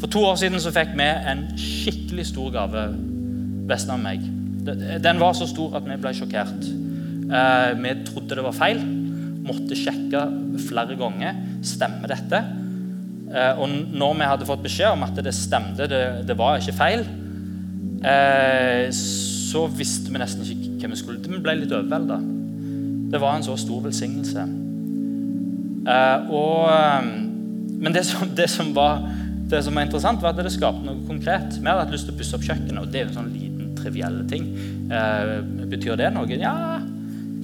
For 0.00 0.12
to 0.12 0.24
år 0.28 0.36
siden 0.40 0.60
så 0.62 0.72
fikk 0.74 0.96
vi 0.98 1.06
en 1.06 1.46
skikkelig 1.60 2.26
stor 2.32 2.50
gave, 2.54 2.88
Vesten 3.66 3.96
av 3.96 3.98
meg. 3.98 4.22
Den 5.02 5.18
var 5.18 5.32
så 5.34 5.46
stor 5.50 5.74
at 5.78 5.86
vi 5.86 5.96
ble 5.98 6.12
sjokkert. 6.14 6.68
Eh, 7.26 7.72
vi 7.80 7.94
trodde 8.06 8.38
det 8.38 8.44
var 8.46 8.54
feil. 8.54 8.80
Måtte 9.46 9.78
sjekke 9.78 10.22
flere 10.68 10.96
ganger. 10.98 11.40
Stemmer 11.66 12.10
dette? 12.10 12.42
Eh, 13.26 13.58
og 13.58 13.70
når 13.90 14.18
vi 14.20 14.30
hadde 14.30 14.48
fått 14.48 14.62
beskjed 14.62 14.94
om 14.94 15.06
at 15.06 15.18
det 15.18 15.34
stemte, 15.34 15.88
det, 15.90 16.02
det 16.28 16.38
var 16.38 16.60
ikke 16.60 16.76
feil, 16.78 17.02
eh, 18.06 18.86
så 18.94 19.66
visste 19.72 20.14
vi 20.14 20.22
nesten 20.22 20.46
ikke 20.46 20.86
hva 20.86 20.94
vi 20.94 21.00
skulle. 21.02 21.22
Vi 21.26 21.42
ble 21.42 21.58
litt 21.62 21.74
overvelda. 21.74 22.20
Det 23.10 23.22
var 23.22 23.36
en 23.36 23.46
så 23.46 23.58
stor 23.58 23.84
velsignelse. 23.86 24.46
Og, 26.34 26.66
men 27.78 27.94
det 27.94 28.02
som, 28.08 28.26
det, 28.34 28.48
som 28.50 28.72
var, 28.74 29.04
det 29.46 29.62
som, 29.62 29.76
var, 29.76 29.86
interessant, 29.86 30.22
var 30.22 30.34
at 30.34 30.42
det 30.42 30.52
skapte 30.54 30.82
noe 30.86 31.06
konkret. 31.06 31.54
Vi 31.60 31.66
hadde 31.66 31.84
hatt 31.84 31.94
lyst 31.94 32.08
til 32.08 32.16
å 32.16 32.18
pusse 32.18 32.38
opp 32.38 32.44
kjøkkenet, 32.46 32.80
og 32.82 32.90
det 32.90 33.00
er 33.00 33.06
jo 33.06 33.12
en 33.12 33.18
sånn 33.20 33.32
liten, 33.34 33.72
trivielle 33.78 34.26
ting. 34.30 34.48
betyr 35.70 35.98
det 36.00 36.10
noe? 36.14 36.26
Ja, 36.40 36.80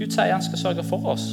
Gud 0.01 0.11
sier 0.11 0.35
han 0.35 0.43
skal 0.43 0.59
sørge 0.59 0.87
for 0.87 1.12
oss. 1.15 1.29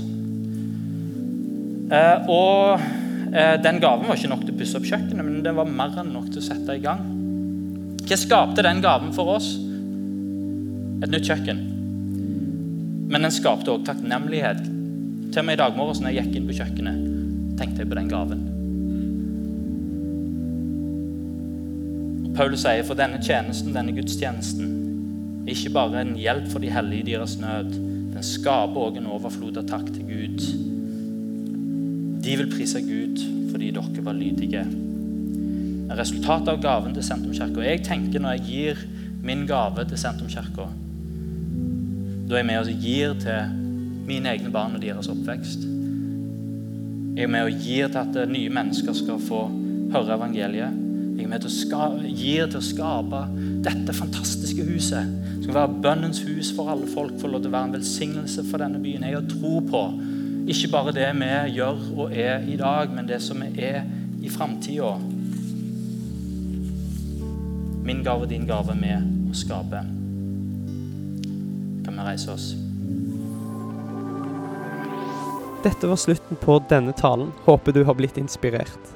og 2.30 2.90
Eh, 3.34 3.62
den 3.62 3.80
gaven 3.80 4.08
var 4.08 4.18
ikke 4.18 4.32
nok 4.32 4.46
til 4.46 4.56
å 4.56 4.58
pusse 4.58 4.80
opp 4.80 4.88
kjøkkenet, 4.90 5.22
men 5.22 5.42
den 5.46 5.58
var 5.58 5.70
mer 5.70 5.98
enn 6.02 6.14
nok 6.16 6.32
til 6.32 6.42
å 6.42 6.48
sette 6.48 6.78
i 6.78 6.82
gang. 6.82 7.04
Hva 8.02 8.18
skapte 8.18 8.66
den 8.66 8.82
gaven 8.82 9.14
for 9.14 9.36
oss? 9.36 9.52
Et 11.04 11.12
nytt 11.14 11.30
kjøkken. 11.30 11.62
Men 13.10 13.26
den 13.26 13.34
skapte 13.34 13.76
også 13.76 13.92
takknemlighet. 13.92 14.64
Til 15.30 15.44
og 15.44 15.46
med 15.46 15.60
i 15.60 15.62
dag 15.62 15.78
morges 15.78 16.02
når 16.02 16.16
jeg 16.16 16.26
gikk 16.26 16.40
inn 16.40 16.50
på 16.50 16.58
kjøkkenet, 16.58 17.04
tenkte 17.60 17.84
jeg 17.84 17.92
på 17.92 18.00
den 18.00 18.10
gaven. 18.10 18.49
Paulus 22.40 22.62
sier 22.64 22.86
for 22.88 22.96
denne 22.96 23.18
tjenesten, 23.20 23.74
denne 23.76 23.92
gudstjenesten, 23.92 24.68
er 25.44 25.52
ikke 25.52 25.74
bare 25.76 26.06
en 26.06 26.14
hjelp 26.16 26.46
for 26.48 26.64
de 26.64 26.70
hellige 26.72 27.02
i 27.02 27.08
deres 27.10 27.34
nød. 27.36 27.74
Den 28.14 28.24
skaper 28.24 28.80
òg 28.80 29.02
en 29.02 29.10
overflod 29.12 29.60
av 29.60 29.66
takk 29.68 29.90
til 29.92 30.06
Gud. 30.08 30.46
De 32.24 32.38
vil 32.40 32.48
prise 32.54 32.80
Gud 32.86 33.20
fordi 33.52 33.74
dere 33.76 34.06
var 34.08 34.16
lydige. 34.16 34.64
Resultatet 36.00 36.54
av 36.56 36.64
gaven 36.64 36.96
til 36.96 37.04
Sentrumskirka. 37.04 37.68
Jeg 37.68 37.84
tenker 37.84 38.24
når 38.24 38.38
jeg 38.38 38.48
gir 38.48 38.84
min 39.20 39.44
gave 39.50 39.90
til 39.92 40.00
Sentrumskirka, 40.00 40.72
da 42.30 42.38
er 42.38 42.46
jeg 42.46 42.52
med 42.54 42.60
og 42.64 42.84
gir 42.88 43.20
til 43.20 43.56
mine 44.08 44.32
egne 44.32 44.56
barn 44.56 44.80
og 44.80 44.86
deres 44.86 45.12
oppvekst. 45.12 45.68
Jeg 47.18 47.28
er 47.28 47.36
med 47.36 47.50
og 47.50 47.66
gir 47.68 47.92
til 47.92 48.06
at 48.06 48.30
nye 48.32 48.60
mennesker 48.62 48.96
skal 48.96 49.20
få 49.28 49.50
høre 49.92 50.16
evangeliet. 50.16 50.86
Jeg 51.20 51.26
er 51.26 51.32
med 51.34 51.42
til 51.44 51.50
å 51.50 51.52
skape, 51.52 52.10
gir 52.16 52.46
til 52.48 52.62
å 52.62 52.64
skape 52.64 53.18
dette 53.66 53.92
fantastiske 53.92 54.64
huset. 54.64 55.10
Det 55.20 55.50
skal 55.50 55.58
være 55.58 55.80
bønnens 55.84 56.22
hus 56.24 56.54
for 56.56 56.72
alle 56.72 56.88
folk. 56.88 57.18
Få 57.20 57.28
lov 57.28 57.42
til 57.44 57.50
å 57.50 57.56
være 57.58 57.68
en 57.68 57.74
velsignelse 57.76 58.46
for 58.48 58.64
denne 58.64 58.80
byen. 58.80 59.04
Jeg 59.04 59.18
har 59.18 59.26
tro 59.28 59.58
på 59.68 59.82
ikke 60.48 60.70
bare 60.72 60.94
det 60.96 61.10
vi 61.20 61.28
gjør 61.58 61.82
og 62.00 62.16
er 62.16 62.46
i 62.48 62.56
dag, 62.56 62.94
men 62.96 63.10
det 63.10 63.18
som 63.20 63.44
vi 63.44 63.50
er 63.68 63.82
i 64.24 64.32
framtida. 64.32 64.94
Min 67.84 68.00
gave 68.06 68.24
og 68.24 68.32
din 68.32 68.48
gave 68.48 68.78
med 68.80 69.28
å 69.28 69.36
skape. 69.36 69.82
Kan 71.84 72.00
vi 72.00 72.06
reise 72.08 72.32
oss? 72.32 72.48
Dette 75.68 75.92
var 75.92 76.00
slutten 76.00 76.40
på 76.40 76.62
denne 76.72 76.96
talen. 76.96 77.36
Håper 77.44 77.76
du 77.76 77.84
har 77.84 78.00
blitt 78.00 78.16
inspirert. 78.24 78.96